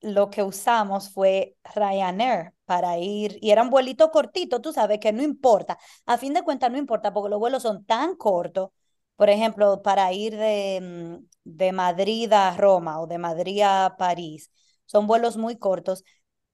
lo 0.00 0.30
que 0.30 0.42
usamos 0.42 1.12
fue 1.12 1.56
Ryanair 1.74 2.52
para 2.64 2.96
ir, 2.96 3.36
y 3.42 3.50
era 3.50 3.62
un 3.62 3.68
vuelito 3.68 4.10
cortito, 4.10 4.62
tú 4.62 4.72
sabes 4.72 4.98
que 5.00 5.12
no 5.12 5.22
importa, 5.22 5.78
a 6.06 6.16
fin 6.16 6.32
de 6.32 6.40
cuentas 6.40 6.70
no 6.70 6.78
importa 6.78 7.12
porque 7.12 7.28
los 7.28 7.38
vuelos 7.38 7.62
son 7.62 7.84
tan 7.84 8.16
cortos, 8.16 8.70
por 9.16 9.30
ejemplo, 9.30 9.82
para 9.82 10.12
ir 10.12 10.36
de, 10.36 10.80
mm, 11.24 11.26
de 11.44 11.72
Madrid 11.72 12.32
a 12.32 12.56
Roma 12.56 13.00
o 13.00 13.06
de 13.06 13.18
Madrid 13.18 13.62
a 13.64 13.96
París, 13.98 14.50
son 14.86 15.06
vuelos 15.06 15.36
muy 15.36 15.56
cortos, 15.58 16.04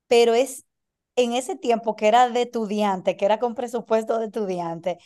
pero 0.08 0.34
es 0.34 0.66
en 1.16 1.32
ese 1.34 1.56
tiempo 1.56 1.96
que 1.96 2.08
era 2.08 2.30
de 2.30 2.42
estudiante, 2.42 3.16
que 3.16 3.24
era 3.26 3.38
con 3.38 3.54
presupuesto 3.54 4.18
de 4.18 4.26
estudiante, 4.26 4.98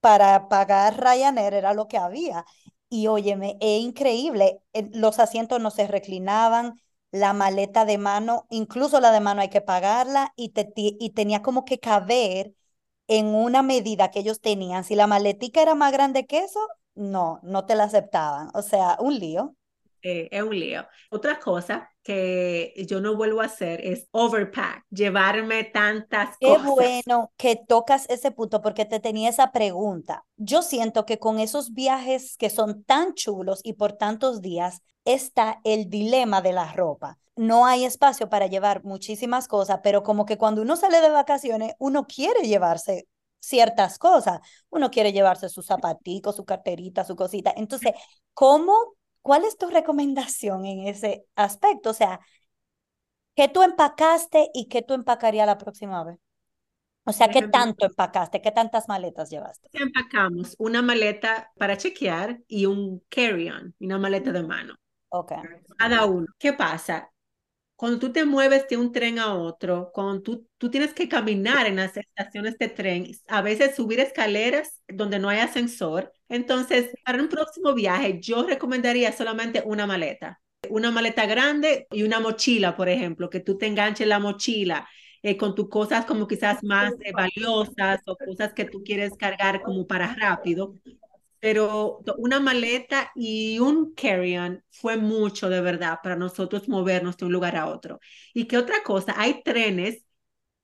para 0.00 0.48
pagar 0.48 1.00
Ryanair 1.02 1.54
era 1.54 1.74
lo 1.74 1.88
que 1.88 1.98
había. 1.98 2.44
Y 2.88 3.06
óyeme, 3.08 3.56
es 3.60 3.80
increíble, 3.82 4.60
los 4.92 5.18
asientos 5.18 5.60
no 5.60 5.70
se 5.70 5.86
reclinaban, 5.86 6.80
la 7.10 7.32
maleta 7.32 7.84
de 7.84 7.98
mano, 7.98 8.46
incluso 8.50 9.00
la 9.00 9.12
de 9.12 9.20
mano 9.20 9.40
hay 9.42 9.48
que 9.50 9.60
pagarla 9.60 10.32
y, 10.36 10.50
te, 10.50 10.70
y 10.76 11.10
tenía 11.10 11.42
como 11.42 11.64
que 11.64 11.78
caber 11.80 12.54
en 13.08 13.26
una 13.28 13.62
medida 13.62 14.10
que 14.12 14.20
ellos 14.20 14.40
tenían. 14.42 14.84
Si 14.84 14.96
la 14.96 15.08
maletica 15.08 15.62
era 15.62 15.74
más 15.76 15.92
grande 15.92 16.26
que 16.26 16.40
eso, 16.40 16.60
no, 16.96 17.40
no 17.44 17.66
te 17.66 17.76
la 17.76 17.84
aceptaban. 17.86 18.50
O 18.54 18.62
sea, 18.62 18.96
un 19.00 19.18
lío. 19.20 19.56
Eh, 20.02 20.28
es 20.30 20.42
un 20.42 20.58
lío. 20.58 20.86
Otra 21.10 21.38
cosa 21.38 21.90
que 22.02 22.72
yo 22.88 23.00
no 23.00 23.16
vuelvo 23.16 23.40
a 23.40 23.46
hacer 23.46 23.80
es 23.84 24.08
overpack, 24.12 24.84
llevarme 24.90 25.64
tantas 25.64 26.36
Qué 26.40 26.46
cosas. 26.46 26.62
Qué 26.62 26.70
bueno 26.70 27.32
que 27.36 27.56
tocas 27.56 28.08
ese 28.08 28.30
punto 28.30 28.62
porque 28.62 28.84
te 28.84 29.00
tenía 29.00 29.28
esa 29.28 29.52
pregunta. 29.52 30.24
Yo 30.36 30.62
siento 30.62 31.04
que 31.04 31.18
con 31.18 31.38
esos 31.38 31.74
viajes 31.74 32.36
que 32.36 32.50
son 32.50 32.84
tan 32.84 33.14
chulos 33.14 33.60
y 33.62 33.74
por 33.74 33.92
tantos 33.92 34.40
días 34.40 34.82
está 35.04 35.60
el 35.64 35.88
dilema 35.90 36.40
de 36.40 36.52
la 36.52 36.72
ropa. 36.72 37.18
No 37.36 37.66
hay 37.66 37.84
espacio 37.84 38.28
para 38.28 38.46
llevar 38.46 38.84
muchísimas 38.84 39.46
cosas, 39.46 39.80
pero 39.82 40.02
como 40.02 40.26
que 40.26 40.38
cuando 40.38 40.62
uno 40.62 40.76
sale 40.76 41.00
de 41.00 41.10
vacaciones, 41.10 41.74
uno 41.78 42.06
quiere 42.06 42.46
llevarse 42.48 43.06
ciertas 43.40 43.98
cosas. 43.98 44.40
Uno 44.70 44.90
quiere 44.90 45.12
llevarse 45.12 45.48
sus 45.48 45.66
zapaticos, 45.66 46.36
su 46.36 46.44
carterita, 46.44 47.04
su 47.04 47.16
cosita. 47.16 47.52
Entonces, 47.56 47.92
¿cómo 48.34 48.72
¿Cuál 49.28 49.44
es 49.44 49.58
tu 49.58 49.68
recomendación 49.68 50.64
en 50.64 50.88
ese 50.88 51.26
aspecto? 51.36 51.90
O 51.90 51.92
sea, 51.92 52.18
¿qué 53.36 53.46
tú 53.46 53.62
empacaste 53.62 54.48
y 54.54 54.68
qué 54.68 54.80
tú 54.80 54.94
empacarías 54.94 55.46
la 55.46 55.58
próxima 55.58 56.02
vez? 56.02 56.16
O 57.04 57.12
sea, 57.12 57.28
¿qué 57.28 57.42
tanto 57.42 57.84
empacaste? 57.84 58.40
¿Qué 58.40 58.52
tantas 58.52 58.88
maletas 58.88 59.28
llevaste? 59.28 59.68
Empacamos 59.74 60.56
una 60.58 60.80
maleta 60.80 61.52
para 61.58 61.76
chequear 61.76 62.40
y 62.48 62.64
un 62.64 63.02
carry-on, 63.10 63.74
una 63.80 63.98
maleta 63.98 64.32
de 64.32 64.44
mano. 64.44 64.76
Ok. 65.10 65.32
Cada 65.76 66.06
uno. 66.06 66.26
¿Qué 66.38 66.54
pasa? 66.54 67.10
Cuando 67.78 68.00
tú 68.00 68.10
te 68.12 68.24
mueves 68.24 68.66
de 68.68 68.76
un 68.76 68.90
tren 68.90 69.20
a 69.20 69.34
otro, 69.34 69.90
cuando 69.94 70.20
tú, 70.20 70.48
tú 70.58 70.68
tienes 70.68 70.92
que 70.94 71.08
caminar 71.08 71.68
en 71.68 71.76
las 71.76 71.96
estaciones 71.96 72.58
de 72.58 72.68
tren, 72.68 73.06
a 73.28 73.40
veces 73.40 73.76
subir 73.76 74.00
escaleras 74.00 74.82
donde 74.88 75.20
no 75.20 75.28
hay 75.28 75.38
ascensor. 75.38 76.12
Entonces, 76.28 76.90
para 77.04 77.22
un 77.22 77.28
próximo 77.28 77.74
viaje, 77.74 78.18
yo 78.20 78.42
recomendaría 78.44 79.12
solamente 79.12 79.62
una 79.64 79.86
maleta. 79.86 80.40
Una 80.68 80.90
maleta 80.90 81.24
grande 81.26 81.86
y 81.92 82.02
una 82.02 82.18
mochila, 82.18 82.74
por 82.76 82.88
ejemplo, 82.88 83.30
que 83.30 83.38
tú 83.38 83.56
te 83.56 83.66
enganches 83.66 84.08
la 84.08 84.18
mochila 84.18 84.88
eh, 85.22 85.36
con 85.36 85.54
tus 85.54 85.68
cosas 85.68 86.04
como 86.04 86.26
quizás 86.26 86.64
más 86.64 86.92
eh, 87.00 87.12
valiosas 87.12 88.00
o 88.06 88.16
cosas 88.16 88.54
que 88.54 88.64
tú 88.64 88.82
quieres 88.82 89.12
cargar 89.16 89.62
como 89.62 89.86
para 89.86 90.14
rápido 90.16 90.74
pero 91.40 92.00
una 92.18 92.40
maleta 92.40 93.10
y 93.14 93.58
un 93.60 93.94
carry-on 93.94 94.62
fue 94.70 94.96
mucho 94.96 95.48
de 95.48 95.60
verdad 95.60 96.00
para 96.02 96.16
nosotros 96.16 96.68
movernos 96.68 97.16
de 97.16 97.26
un 97.26 97.32
lugar 97.32 97.56
a 97.56 97.66
otro. 97.66 98.00
Y 98.34 98.46
qué 98.46 98.58
otra 98.58 98.82
cosa, 98.84 99.14
hay 99.16 99.42
trenes, 99.42 100.04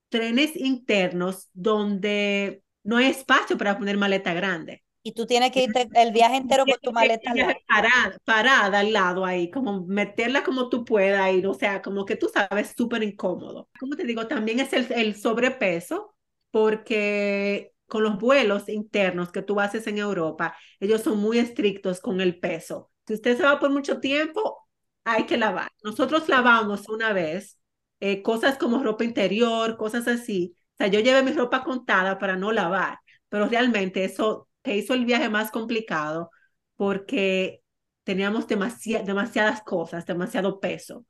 trenes 0.09 0.55
internos 0.55 1.49
donde 1.53 2.63
no 2.83 2.97
hay 2.97 3.07
espacio 3.07 3.57
para 3.57 3.77
poner 3.77 3.97
maleta 3.97 4.33
grande. 4.33 4.83
Y 5.03 5.11
tú 5.13 5.27
tienes 5.27 5.51
que 5.51 5.63
irte 5.63 5.87
el 5.93 6.11
viaje 6.11 6.37
entero 6.37 6.65
con 6.65 6.79
tu 6.81 6.91
maleta 6.91 7.31
parada, 7.67 8.17
parada 8.23 8.79
al 8.79 8.91
lado 8.91 9.23
ahí, 9.23 9.51
como 9.51 9.85
meterla 9.85 10.43
como 10.43 10.67
tú 10.69 10.83
puedas 10.83 11.31
ir, 11.31 11.45
o 11.45 11.53
sea, 11.53 11.81
como 11.83 12.05
que 12.05 12.15
tú 12.15 12.27
sabes, 12.33 12.73
súper 12.75 13.03
incómodo. 13.03 13.69
Como 13.79 13.95
te 13.95 14.03
digo, 14.03 14.27
también 14.27 14.59
es 14.59 14.73
el, 14.73 14.91
el 14.93 15.15
sobrepeso, 15.15 16.15
porque 16.49 17.74
con 17.87 18.03
los 18.03 18.17
vuelos 18.19 18.67
internos 18.69 19.31
que 19.31 19.41
tú 19.41 19.59
haces 19.59 19.87
en 19.87 19.97
Europa, 19.97 20.55
ellos 20.79 21.01
son 21.01 21.19
muy 21.19 21.39
estrictos 21.39 21.99
con 21.99 22.21
el 22.21 22.39
peso. 22.39 22.91
Si 23.07 23.13
usted 23.13 23.37
se 23.37 23.43
va 23.43 23.59
por 23.59 23.69
mucho 23.69 23.99
tiempo, 23.99 24.67
hay 25.03 25.25
que 25.25 25.37
lavar. 25.37 25.71
Nosotros 25.83 26.27
lavamos 26.27 26.89
una 26.89 27.13
vez 27.13 27.59
eh, 27.99 28.21
cosas 28.21 28.57
como 28.57 28.83
ropa 28.83 29.03
interior, 29.03 29.77
cosas 29.77 30.07
así. 30.07 30.55
O 30.73 30.77
sea, 30.77 30.87
yo 30.87 30.99
llevé 30.99 31.23
mi 31.23 31.31
ropa 31.31 31.63
contada 31.63 32.17
para 32.19 32.35
no 32.35 32.51
lavar, 32.51 32.99
pero 33.29 33.47
realmente 33.47 34.03
eso 34.03 34.49
te 34.61 34.75
hizo 34.75 34.93
el 34.93 35.05
viaje 35.05 35.29
más 35.29 35.51
complicado 35.51 36.31
porque 36.75 37.61
teníamos 38.03 38.47
demasiadas 38.47 39.61
cosas, 39.63 40.05
demasiado 40.05 40.59
peso. 40.59 41.05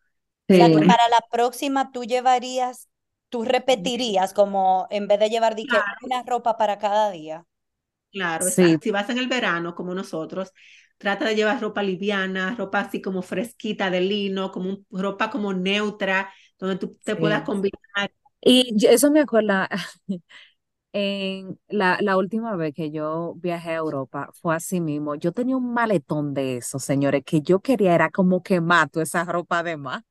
para 0.47 1.07
la 1.09 1.25
próxima 1.31 1.91
tú 1.91 2.03
llevarías 2.03 2.89
tú 3.35 3.43
repetirías 3.43 4.33
como 4.33 4.87
en 4.89 5.07
vez 5.07 5.19
de 5.19 5.29
llevar 5.29 5.55
una 6.01 6.23
ropa 6.23 6.57
para 6.57 6.77
cada 6.79 7.11
día. 7.11 7.45
Claro, 8.11 8.49
sí. 8.51 8.77
si 8.81 8.91
vas 8.91 9.09
en 9.09 9.17
el 9.17 9.27
verano 9.27 9.75
como 9.75 9.93
nosotros, 9.93 10.53
trata 10.97 11.25
de 11.25 11.35
llevar 11.35 11.61
ropa 11.61 11.83
liviana, 11.83 12.55
ropa 12.55 12.79
así 12.81 13.01
como 13.01 13.21
fresquita 13.21 13.89
de 13.89 13.99
lino, 14.01 14.51
como 14.51 14.79
ropa 14.91 15.29
como 15.29 15.53
neutra, 15.53 16.33
donde 16.57 16.77
tú 16.77 16.97
te 17.03 17.17
puedas 17.17 17.43
combinar. 17.43 17.75
Y 18.41 18.75
eso 18.87 19.11
me 19.11 19.21
acuerda, 19.21 19.69
en 20.93 21.59
la, 21.67 21.97
la 22.01 22.17
última 22.17 22.55
vez 22.55 22.73
que 22.73 22.91
yo 22.91 23.33
viajé 23.37 23.71
a 23.71 23.75
Europa 23.75 24.29
fue 24.33 24.55
así 24.55 24.81
mismo. 24.81 25.15
Yo 25.15 25.31
tenía 25.33 25.57
un 25.57 25.73
maletón 25.73 26.33
de 26.33 26.57
eso, 26.57 26.79
señores, 26.79 27.23
que 27.25 27.41
yo 27.41 27.59
quería 27.61 27.95
era 27.95 28.09
como 28.11 28.43
que 28.43 28.61
mato 28.61 29.01
esa 29.01 29.25
ropa 29.25 29.63
de 29.63 29.77
más 29.77 30.03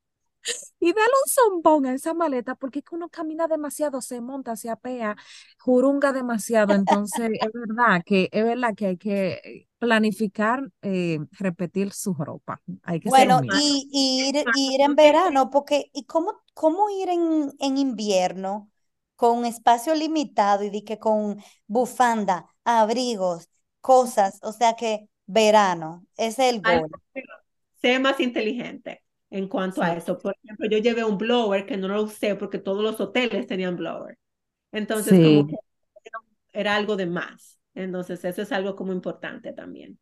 y 0.80 0.92
dale 0.92 1.12
un 1.24 1.30
zombón 1.30 1.86
a 1.86 1.94
esa 1.94 2.14
maleta 2.14 2.54
porque 2.54 2.80
es 2.80 2.84
que 2.84 2.94
uno 2.94 3.08
camina 3.08 3.48
demasiado, 3.48 4.00
se 4.00 4.20
monta, 4.20 4.56
se 4.56 4.70
apea, 4.70 5.16
jurunga 5.58 6.12
demasiado. 6.12 6.74
Entonces, 6.74 7.30
es 7.32 7.52
verdad 7.52 8.02
que 8.04 8.28
es 8.32 8.44
verdad 8.44 8.74
que 8.76 8.86
hay 8.86 8.96
que 8.96 9.68
planificar, 9.78 10.62
eh, 10.82 11.18
repetir 11.32 11.92
su 11.92 12.14
ropa. 12.14 12.60
Hay 12.82 13.00
que 13.00 13.08
bueno, 13.08 13.40
y, 13.42 13.88
ir, 13.92 14.44
ir 14.56 14.80
en 14.80 14.94
verano, 14.94 15.50
porque 15.50 15.90
¿y 15.92 16.04
cómo, 16.04 16.42
cómo 16.54 16.90
ir 16.90 17.08
en, 17.08 17.52
en 17.60 17.78
invierno? 17.78 18.70
con 19.16 19.44
espacio 19.44 19.94
limitado 19.94 20.64
y 20.64 20.70
di 20.70 20.82
que 20.82 20.98
con 20.98 21.40
bufanda, 21.68 22.48
abrigos, 22.64 23.48
cosas, 23.80 24.40
o 24.42 24.52
sea 24.52 24.74
que 24.74 25.08
verano, 25.26 26.04
ese 26.16 26.48
es 26.48 26.54
el 26.56 26.62
gol. 26.62 26.90
Sé 27.80 27.98
más 28.00 28.18
inteligente 28.18 29.03
en 29.34 29.48
cuanto 29.48 29.82
a 29.82 29.96
eso. 29.96 30.16
Por 30.16 30.36
ejemplo, 30.44 30.68
yo 30.68 30.78
llevé 30.78 31.02
un 31.02 31.18
blower 31.18 31.66
que 31.66 31.76
no 31.76 31.88
lo 31.88 32.04
usé 32.04 32.36
porque 32.36 32.60
todos 32.60 32.84
los 32.84 33.00
hoteles 33.00 33.48
tenían 33.48 33.74
blower. 33.74 34.16
Entonces, 34.70 35.12
como 35.12 35.48
que 35.48 35.56
era 36.52 36.76
algo 36.76 36.94
de 36.94 37.06
más. 37.06 37.58
Entonces, 37.74 38.24
eso 38.24 38.42
es 38.42 38.52
algo 38.52 38.76
como 38.76 38.92
importante 38.92 39.52
también. 39.52 39.98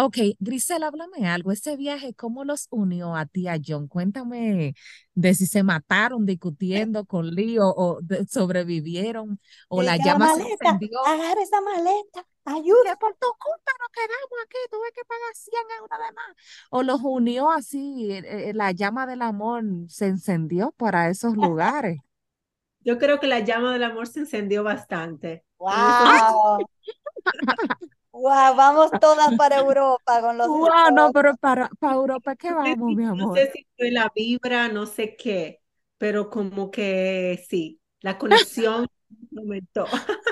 Ok, 0.00 0.16
Grisel, 0.38 0.84
háblame 0.84 1.26
algo. 1.28 1.50
Ese 1.50 1.76
viaje, 1.76 2.14
¿cómo 2.14 2.44
los 2.44 2.68
unió 2.70 3.16
a 3.16 3.26
ti, 3.26 3.48
a 3.48 3.56
John? 3.64 3.88
Cuéntame 3.88 4.74
de 5.14 5.34
si 5.34 5.46
se 5.46 5.64
mataron 5.64 6.24
discutiendo 6.24 7.04
con 7.04 7.34
lío 7.34 7.64
o 7.66 7.98
de- 8.00 8.24
sobrevivieron 8.26 9.40
o 9.68 9.82
Y 9.82 9.86
la 9.86 9.96
llama 9.96 10.32
se 10.36 10.42
encendió. 10.52 11.04
agarra 11.04 11.42
esa 11.42 11.60
maleta, 11.62 12.24
ayuda. 12.44 12.96
por 13.00 13.12
tu 13.14 13.26
culpa 13.26 13.72
nos 13.80 13.88
quedamos 13.92 14.44
aquí, 14.44 14.58
tuve 14.70 14.92
que 14.94 15.04
pagar 15.04 15.34
100 15.34 15.62
euros 15.80 15.98
de 15.98 16.14
más. 16.14 16.36
O 16.70 16.82
los 16.84 17.00
unió 17.02 17.50
así, 17.50 18.12
eh, 18.12 18.50
eh, 18.50 18.52
la 18.54 18.70
llama 18.70 19.04
del 19.04 19.22
amor 19.22 19.64
se 19.88 20.06
encendió 20.06 20.72
para 20.76 21.10
esos 21.10 21.34
lugares. 21.34 21.98
Yo 22.84 22.98
creo 22.98 23.18
que 23.18 23.26
la 23.26 23.40
llama 23.40 23.72
del 23.72 23.82
amor 23.82 24.06
se 24.06 24.20
encendió 24.20 24.62
bastante 24.62 25.44
Wow, 25.58 25.72
wow, 28.12 28.54
vamos 28.56 28.98
todas 28.98 29.34
para 29.34 29.56
Europa 29.58 30.20
con 30.20 30.36
los 30.38 30.52
Wow, 30.60 30.90
no, 30.92 31.12
pero 31.12 31.36
para, 31.36 31.68
para 31.80 31.94
Europa, 31.96 32.36
¿qué 32.36 32.52
No 32.56 32.56
sé 32.62 32.76
vamos, 32.76 32.94
mi 32.94 33.04
no 33.16 33.26
amor? 33.26 33.44
sé 33.44 33.50
si 33.52 33.66
fue 33.76 33.90
la 33.90 34.10
vibra, 34.14 34.68
no 34.68 34.86
sé 34.86 35.16
qué, 35.16 35.60
pero 35.98 36.30
como 36.30 36.70
que 36.70 37.44
sí, 37.48 37.80
la 38.00 38.18
conexión 38.18 38.86
aumentó. 39.36 39.90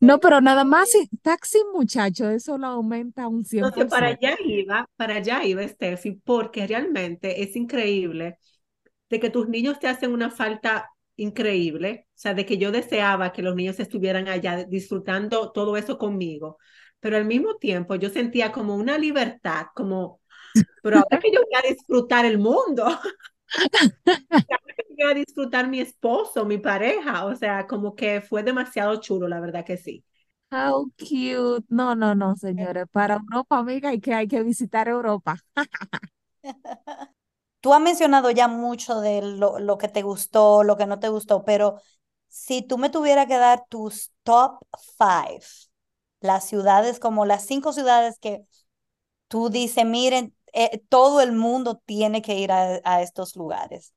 No, 0.00 0.20
pero 0.20 0.40
nada 0.40 0.64
más 0.64 0.90
si 0.90 1.08
taxi, 1.22 1.58
muchacho, 1.74 2.28
eso 2.30 2.58
lo 2.58 2.66
aumenta 2.68 3.28
un 3.28 3.44
Entonces, 3.58 3.86
para 3.88 4.08
100%. 4.08 4.20
allá 4.20 4.36
iba, 4.44 4.88
para 4.96 5.16
allá 5.16 5.44
iba, 5.44 5.66
Steffi, 5.66 6.12
porque 6.24 6.66
realmente 6.66 7.42
es 7.42 7.56
increíble 7.56 8.38
de 9.10 9.20
que 9.20 9.30
tus 9.30 9.48
niños 9.48 9.78
te 9.80 9.88
hacen 9.88 10.12
una 10.12 10.30
falta 10.30 10.90
increíble, 11.16 12.06
o 12.10 12.12
sea, 12.18 12.34
de 12.34 12.46
que 12.46 12.58
yo 12.58 12.72
deseaba 12.72 13.32
que 13.32 13.42
los 13.42 13.54
niños 13.56 13.80
estuvieran 13.80 14.28
allá 14.28 14.64
disfrutando 14.64 15.52
todo 15.52 15.76
eso 15.76 15.98
conmigo, 15.98 16.58
pero 17.00 17.16
al 17.16 17.24
mismo 17.26 17.56
tiempo 17.56 17.94
yo 17.96 18.10
sentía 18.10 18.52
como 18.52 18.76
una 18.76 18.98
libertad, 18.98 19.66
como, 19.74 20.20
pero 20.82 20.98
ahora 20.98 21.18
que 21.20 21.32
yo 21.32 21.40
voy 21.42 21.54
a 21.64 21.68
disfrutar 21.68 22.26
el 22.26 22.38
mundo, 22.38 22.86
ahora 24.50 24.74
que 24.76 24.84
yo 24.90 24.94
voy 24.96 25.10
a 25.12 25.14
disfrutar 25.14 25.68
mi 25.68 25.80
esposo, 25.80 26.44
mi 26.44 26.58
pareja, 26.58 27.24
o 27.26 27.34
sea, 27.36 27.66
como 27.66 27.94
que 27.94 28.20
fue 28.20 28.42
demasiado 28.42 28.96
chulo, 29.00 29.28
la 29.28 29.40
verdad 29.40 29.64
que 29.64 29.76
sí. 29.76 30.04
How 30.52 30.86
cute. 30.98 31.64
No, 31.68 31.94
no, 31.94 32.14
no, 32.14 32.36
señores. 32.36 32.86
Para 32.90 33.14
Europa, 33.16 33.58
amiga, 33.58 33.90
hay 33.90 34.00
que, 34.00 34.14
hay 34.14 34.28
que 34.28 34.42
visitar 34.42 34.88
Europa. 34.88 35.36
Tú 37.60 37.74
has 37.74 37.80
mencionado 37.80 38.30
ya 38.30 38.48
mucho 38.48 39.00
de 39.00 39.22
lo, 39.22 39.58
lo 39.58 39.78
que 39.78 39.88
te 39.88 40.02
gustó, 40.02 40.62
lo 40.62 40.76
que 40.76 40.86
no 40.86 40.98
te 41.00 41.08
gustó, 41.08 41.44
pero 41.44 41.80
si 42.28 42.62
tú 42.62 42.78
me 42.78 42.90
tuvieras 42.90 43.26
que 43.26 43.36
dar 43.38 43.64
tus 43.68 44.12
top 44.22 44.58
five, 44.98 45.40
las 46.20 46.48
ciudades, 46.48 46.98
como 47.00 47.26
las 47.26 47.46
cinco 47.46 47.72
ciudades 47.72 48.18
que 48.18 48.42
tú 49.28 49.50
dices, 49.50 49.84
miren, 49.84 50.34
eh, 50.52 50.80
todo 50.88 51.20
el 51.20 51.32
mundo 51.32 51.82
tiene 51.84 52.22
que 52.22 52.38
ir 52.38 52.50
a, 52.52 53.02
estos 53.02 53.36
lugares. 53.36 53.94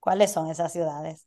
¿Cuáles 0.00 0.32
son 0.32 0.50
esas 0.50 0.72
ciudades? 0.72 1.26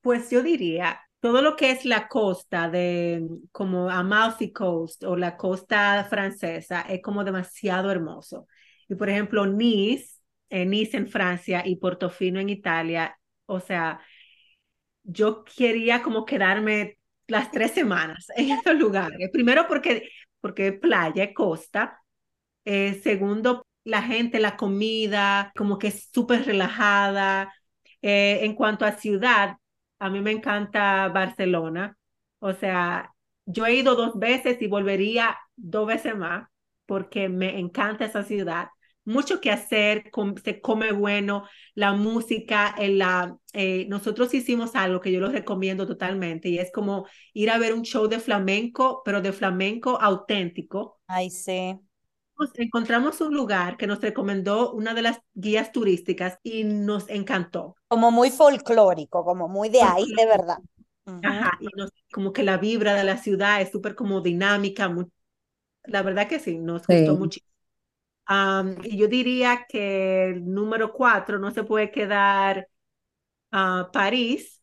Pues 0.00 0.30
yo 0.30 0.42
diría, 0.42 1.00
todo 1.20 1.42
lo 1.42 1.56
que 1.56 1.70
es 1.70 1.84
la 1.84 2.08
costa 2.08 2.68
de 2.68 3.26
como 3.52 3.90
Amalfi 3.90 4.52
Coast 4.52 5.02
o 5.04 5.16
la 5.16 5.36
costa 5.36 6.06
francesa 6.08 6.82
es 6.82 7.02
como 7.02 7.24
demasiado 7.24 7.90
hermoso. 7.90 8.46
Y 8.88 8.94
por 8.94 9.08
ejemplo, 9.08 9.46
Nice, 9.46 10.20
eh, 10.48 10.64
Nice 10.64 10.96
en 10.96 11.08
Francia 11.08 11.62
y 11.66 11.76
Portofino 11.76 12.40
en 12.40 12.50
Italia, 12.50 13.18
o 13.46 13.60
sea, 13.60 14.00
yo 15.02 15.44
quería 15.44 16.02
como 16.02 16.24
quedarme 16.24 16.97
las 17.28 17.50
tres 17.52 17.72
semanas 17.72 18.26
en 18.36 18.50
esos 18.52 18.74
lugares. 18.76 19.30
Primero 19.32 19.68
porque, 19.68 20.08
porque 20.40 20.72
playa, 20.72 21.34
costa. 21.34 22.00
Eh, 22.64 23.00
segundo, 23.02 23.66
la 23.84 24.02
gente, 24.02 24.40
la 24.40 24.56
comida, 24.56 25.52
como 25.56 25.78
que 25.78 25.88
es 25.88 26.10
súper 26.12 26.44
relajada. 26.46 27.52
Eh, 28.02 28.40
en 28.44 28.54
cuanto 28.54 28.84
a 28.84 28.92
ciudad, 28.92 29.56
a 29.98 30.10
mí 30.10 30.20
me 30.20 30.32
encanta 30.32 31.08
Barcelona. 31.08 31.96
O 32.40 32.52
sea, 32.52 33.12
yo 33.46 33.66
he 33.66 33.74
ido 33.76 33.94
dos 33.96 34.18
veces 34.18 34.60
y 34.62 34.68
volvería 34.68 35.36
dos 35.56 35.86
veces 35.86 36.16
más 36.16 36.48
porque 36.86 37.28
me 37.28 37.58
encanta 37.58 38.04
esa 38.06 38.24
ciudad. 38.24 38.68
Mucho 39.08 39.40
que 39.40 39.50
hacer, 39.50 40.10
com 40.10 40.34
se 40.44 40.60
come 40.60 40.92
bueno, 40.92 41.44
la 41.74 41.92
música, 41.94 42.74
en 42.78 42.98
la, 42.98 43.36
eh, 43.54 43.86
nosotros 43.88 44.34
hicimos 44.34 44.74
algo 44.76 45.00
que 45.00 45.12
yo 45.12 45.20
lo 45.20 45.30
recomiendo 45.30 45.86
totalmente 45.86 46.48
y 46.50 46.58
es 46.58 46.70
como 46.72 47.06
ir 47.34 47.50
a 47.50 47.58
ver 47.58 47.72
un 47.74 47.82
show 47.82 48.06
de 48.08 48.20
flamenco, 48.20 49.02
pero 49.04 49.20
de 49.22 49.32
flamenco 49.32 49.98
auténtico 50.00 51.00
Ay, 51.06 51.30
sí. 51.30 51.78
nos 52.38 52.50
encontramos 52.58 53.20
un 53.20 53.34
lugar 53.34 53.76
que 53.76 53.86
nos 53.86 54.00
recomendó 54.00 54.72
una 54.72 54.94
de 54.94 55.02
las 55.02 55.20
guías 55.34 55.72
turísticas 55.72 56.38
y 56.42 56.64
nos 56.64 57.08
encantó. 57.10 57.76
Como 57.88 58.10
muy 58.10 58.30
folclórico, 58.30 59.24
como 59.24 59.46
muy 59.48 59.68
de 59.68 59.82
ahí, 59.82 60.06
de 60.14 60.26
verdad. 60.26 60.58
Ajá, 61.22 61.50
y 61.60 61.66
nos, 61.76 61.90
como 62.12 62.32
que 62.32 62.42
la 62.44 62.58
vibra 62.58 62.94
de 62.94 63.04
la 63.04 63.18
ciudad 63.18 63.60
es 63.60 63.70
súper 63.70 63.94
como 63.94 64.20
dinámica, 64.20 64.88
muy- 64.88 65.06
la 65.84 66.02
verdad 66.02 66.28
que 66.28 66.40
sí, 66.40 66.58
nos 66.58 66.86
gustó 66.88 67.16
Sí. 67.16 67.28
Am, 68.28 68.76
y 68.84 68.98
yo 68.98 69.08
diría 69.08 69.66
que 69.68 70.26
el 70.26 70.46
número 70.46 70.92
cuatro 70.92 71.38
no 71.38 71.50
se 71.50 71.64
puede 71.64 71.90
quedar 71.90 72.68
a 73.50 73.90
París. 73.92 74.62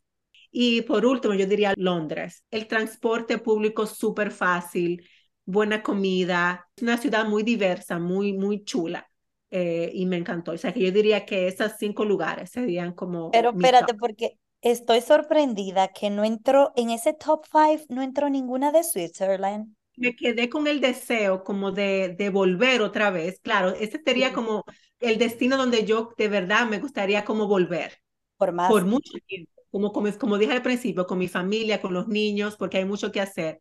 Y 0.52 0.82
por 0.84 1.06
último, 1.06 1.34
yo 1.34 1.46
diría 1.48 1.74
Londres. 1.78 2.44
El 2.52 2.68
transporte 2.68 3.38
público 3.40 3.86
súper 3.88 4.32
fácil, 4.32 5.08
buena 5.46 5.84
comida, 5.84 6.68
es 6.76 6.84
una 6.84 6.98
ciudad 6.98 7.26
muy 7.28 7.44
diversa, 7.44 8.00
muy, 8.00 8.34
muy 8.34 8.64
chula. 8.66 9.08
eh, 9.52 9.92
y 9.94 10.06
me 10.06 10.18
encantó. 10.18 10.52
O 10.54 10.58
sea, 10.58 10.74
que 10.74 10.82
yo 10.82 10.92
diría 10.92 11.26
que 11.26 11.48
esos 11.48 11.74
cinco 11.80 12.06
lugares 12.06 12.52
serían 12.52 12.94
como 12.94 13.32
Pero 13.32 13.50
mi 13.52 13.70
top. 13.72 13.90
espérate, 13.90 13.94
porque 13.94 14.40
estoy 14.62 15.00
sorprendida 15.02 15.90
que 15.90 16.10
no 16.10 16.24
entró 16.24 16.74
en 16.76 16.90
ese 16.90 17.14
top 17.14 17.46
five, 17.46 17.86
no 17.90 18.02
entró 18.02 18.30
ninguna 18.32 18.72
de 18.72 18.84
Switzerland. 18.84 19.76
Me 19.98 20.16
quedé 20.16 20.50
con 20.50 20.68
el 20.68 20.82
deseo 20.82 21.44
como 21.44 21.72
de, 21.72 22.16
de 22.18 22.30
volver 22.30 22.82
otra 22.82 23.10
vez. 23.12 23.40
Claro, 23.42 23.70
ese 23.70 24.02
sería 24.04 24.34
como 24.34 24.64
el 25.00 25.18
destino 25.18 25.58
donde 25.58 25.86
yo 25.86 26.14
de 26.18 26.28
verdad 26.28 26.68
me 26.68 26.80
gustaría 26.80 27.26
como 27.26 27.48
volver. 27.48 28.02
Por 28.38 28.52
más. 28.52 28.70
por 28.70 28.86
mucho 28.86 29.14
tiempo, 29.26 29.52
como, 29.72 29.94
como, 29.94 30.12
como 30.18 30.38
dije 30.38 30.52
al 30.52 30.62
principio, 30.62 31.06
con 31.08 31.18
mi 31.18 31.28
familia, 31.28 31.82
con 31.82 31.94
los 31.94 32.08
niños, 32.08 32.58
porque 32.58 32.78
hay 32.78 32.86
mucho 32.86 33.12
que 33.12 33.22
hacer. 33.22 33.60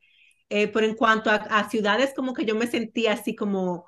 Eh, 0.49 0.69
pero 0.69 0.87
en 0.87 0.95
cuanto 0.97 1.31
a, 1.31 1.37
a, 1.37 1.71
ciudades, 1.71 2.13
como 2.15 2.35
que 2.35 2.45
yo 2.45 2.55
me 2.55 2.67
sentía 2.67 3.13
así 3.13 3.35
como 3.35 3.87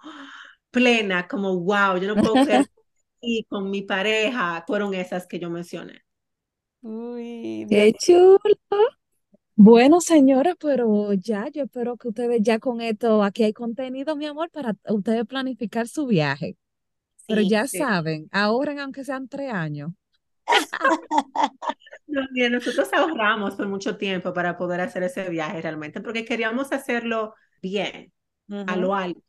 plena, 0.71 1.27
como 1.27 1.59
wow, 1.59 1.99
yo 1.99 2.15
no 2.15 2.23
puedo 2.23 2.45
creer 2.45 2.67
y 3.21 3.45
con 3.45 3.71
mi 3.71 3.83
pareja, 3.83 4.65
fueron 4.67 4.95
esas 4.95 5.27
que 5.27 5.39
yo 5.39 5.51
mencioné. 5.51 6.03
Uy, 6.83 7.67
Qué 7.69 7.93
chulo. 7.99 8.39
Bueno, 9.59 10.01
señora, 10.01 10.55
pero 10.61 11.13
ya, 11.15 11.49
yo 11.49 11.65
espero 11.65 11.97
que 11.97 12.09
ustedes 12.09 12.41
ya 12.43 12.59
con 12.59 12.81
esto, 12.83 13.23
aquí 13.23 13.43
hay 13.45 13.53
contenido, 13.55 14.15
mi 14.17 14.27
amor, 14.27 14.51
para 14.51 14.75
ustedes 14.89 15.25
planificar 15.27 15.89
su 15.89 16.07
viaje. 16.07 16.57
Pero 17.27 17.43
sí. 17.43 17.49
ya 17.49 17.67
Sí. 17.67 17.79
saben, 17.79 18.29
ahorren 18.33 18.81
aunque 18.81 19.05
sean 19.05 19.29
tres 19.29 19.53
años. 19.53 19.93
No, 22.07 22.23
mira, 22.33 22.49
nosotros 22.51 22.89
ahorramos 22.93 23.55
por 23.57 23.69
mucho 23.69 23.97
tiempo 23.97 24.33
para 24.33 24.57
poder 24.57 24.81
hacer 24.81 25.03
ese 25.03 25.29
viaje 25.29 25.61
realmente, 25.61 26.01
porque 26.01 26.25
queríamos 26.25 26.73
hacerlo 26.73 27.35
bien, 27.63 28.13
a 28.67 28.77
lo 28.77 28.95
alto. 28.95 29.23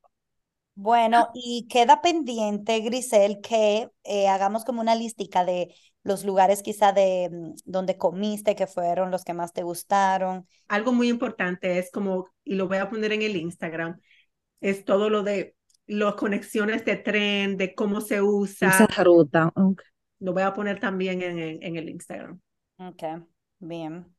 Bueno, 0.75 1.29
y 1.33 1.67
queda 1.69 2.01
pendiente, 2.01 2.79
Grisel, 2.81 3.41
que 3.41 3.89
eh, 4.03 4.27
hagamos 4.27 4.63
como 4.63 4.79
una 4.81 4.93
listica 4.95 5.43
de 5.43 5.73
los 6.07 6.23
lugares 6.23 6.63
quizá 6.63 6.93
de 6.93 7.29
mm, 7.31 7.53
donde 7.65 7.97
comiste, 7.97 8.55
que 8.55 8.65
fueron 8.65 9.11
los 9.11 9.23
que 9.23 9.33
más 9.33 9.51
te 9.53 9.63
gustaron. 9.63 10.47
Algo 10.69 10.93
muy 10.93 11.09
importante 11.09 11.77
es 11.77 11.91
como, 11.91 12.29
y 12.43 12.55
lo 12.55 12.67
voy 12.67 12.77
a 12.77 12.89
poner 12.89 13.11
en 13.11 13.21
el 13.21 13.35
Instagram, 13.35 13.99
es 14.61 14.85
todo 14.85 15.09
lo 15.09 15.21
de 15.21 15.55
las 15.85 16.15
conexiones 16.15 16.85
de 16.85 16.95
tren, 16.95 17.57
de 17.57 17.75
cómo 17.75 18.01
se 18.01 18.21
usa. 18.21 18.69
Esa 18.69 19.03
ruta. 19.03 19.51
Lo 20.19 20.33
voy 20.33 20.43
a 20.43 20.53
poner 20.53 20.79
también 20.79 21.21
en, 21.21 21.39
en, 21.39 21.61
en 21.61 21.75
el 21.75 21.89
Instagram. 21.89 22.39
Ok, 22.77 23.03
bien. 23.59 24.17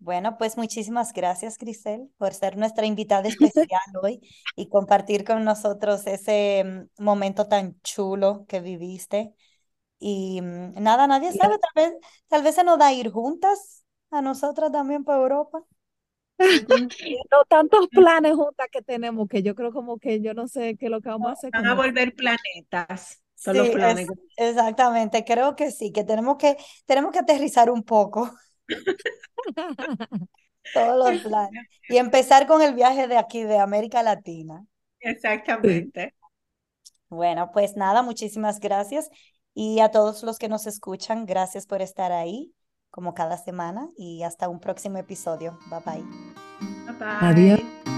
Bueno, 0.00 0.38
pues 0.38 0.56
muchísimas 0.56 1.12
gracias, 1.12 1.58
Grisel, 1.58 2.08
por 2.16 2.32
ser 2.32 2.56
nuestra 2.56 2.86
invitada 2.86 3.28
especial 3.28 3.80
hoy 4.00 4.20
y 4.54 4.68
compartir 4.68 5.24
con 5.24 5.44
nosotros 5.44 6.06
ese 6.06 6.62
mm, 6.64 7.02
momento 7.02 7.48
tan 7.48 7.80
chulo 7.82 8.44
que 8.46 8.60
viviste. 8.60 9.34
Y 9.98 10.40
mm, 10.42 10.74
nada, 10.82 11.06
nadie 11.06 11.32
sabe, 11.32 11.56
tal 11.58 11.72
vez, 11.84 11.94
tal 12.28 12.42
vez 12.42 12.54
se 12.54 12.64
nos 12.64 12.78
da 12.78 12.92
ir 12.92 13.10
juntas 13.10 13.84
a 14.10 14.22
nosotras 14.22 14.72
también 14.72 15.04
para 15.04 15.20
Europa. 15.22 15.64
no 17.30 17.44
tantos 17.48 17.88
planes 17.92 18.34
juntas 18.34 18.68
que 18.70 18.82
tenemos 18.82 19.28
que 19.28 19.42
yo 19.42 19.54
creo 19.54 19.72
como 19.72 19.98
que 19.98 20.20
yo 20.20 20.34
no 20.34 20.48
sé 20.48 20.76
qué 20.78 20.86
es 20.86 20.90
lo 20.90 21.00
que 21.00 21.08
vamos 21.10 21.30
a 21.30 21.32
hacer. 21.34 21.52
Van 21.52 21.66
a 21.66 21.74
volver 21.74 22.14
planetas. 22.14 23.22
Son 23.34 23.56
los 23.56 23.68
Sí, 23.68 23.70
planes. 23.70 24.06
es- 24.06 24.12
exactamente, 24.36 25.24
creo 25.24 25.56
que 25.56 25.70
sí, 25.70 25.92
que 25.92 26.04
tenemos 26.04 26.36
que, 26.38 26.56
tenemos 26.86 27.12
que 27.12 27.20
aterrizar 27.20 27.70
un 27.70 27.82
poco 27.84 28.30
todos 30.72 30.96
los 30.98 31.20
planes 31.22 31.66
y 31.88 31.96
empezar 31.98 32.46
con 32.46 32.62
el 32.62 32.74
viaje 32.74 33.08
de 33.08 33.16
aquí, 33.18 33.42
de 33.44 33.58
América 33.58 34.02
Latina. 34.02 34.64
Exactamente. 35.00 36.14
Bueno, 37.08 37.50
pues 37.52 37.76
nada, 37.76 38.02
muchísimas 38.02 38.60
gracias. 38.60 39.08
Y 39.60 39.80
a 39.80 39.90
todos 39.90 40.22
los 40.22 40.38
que 40.38 40.48
nos 40.48 40.68
escuchan, 40.68 41.26
gracias 41.26 41.66
por 41.66 41.82
estar 41.82 42.12
ahí, 42.12 42.54
como 42.92 43.12
cada 43.12 43.36
semana, 43.36 43.88
y 43.96 44.22
hasta 44.22 44.48
un 44.48 44.60
próximo 44.60 44.98
episodio. 44.98 45.58
Bye 45.68 45.80
bye. 45.84 46.04
Bye 46.86 46.96
bye. 46.96 47.28
Adiós. 47.28 47.97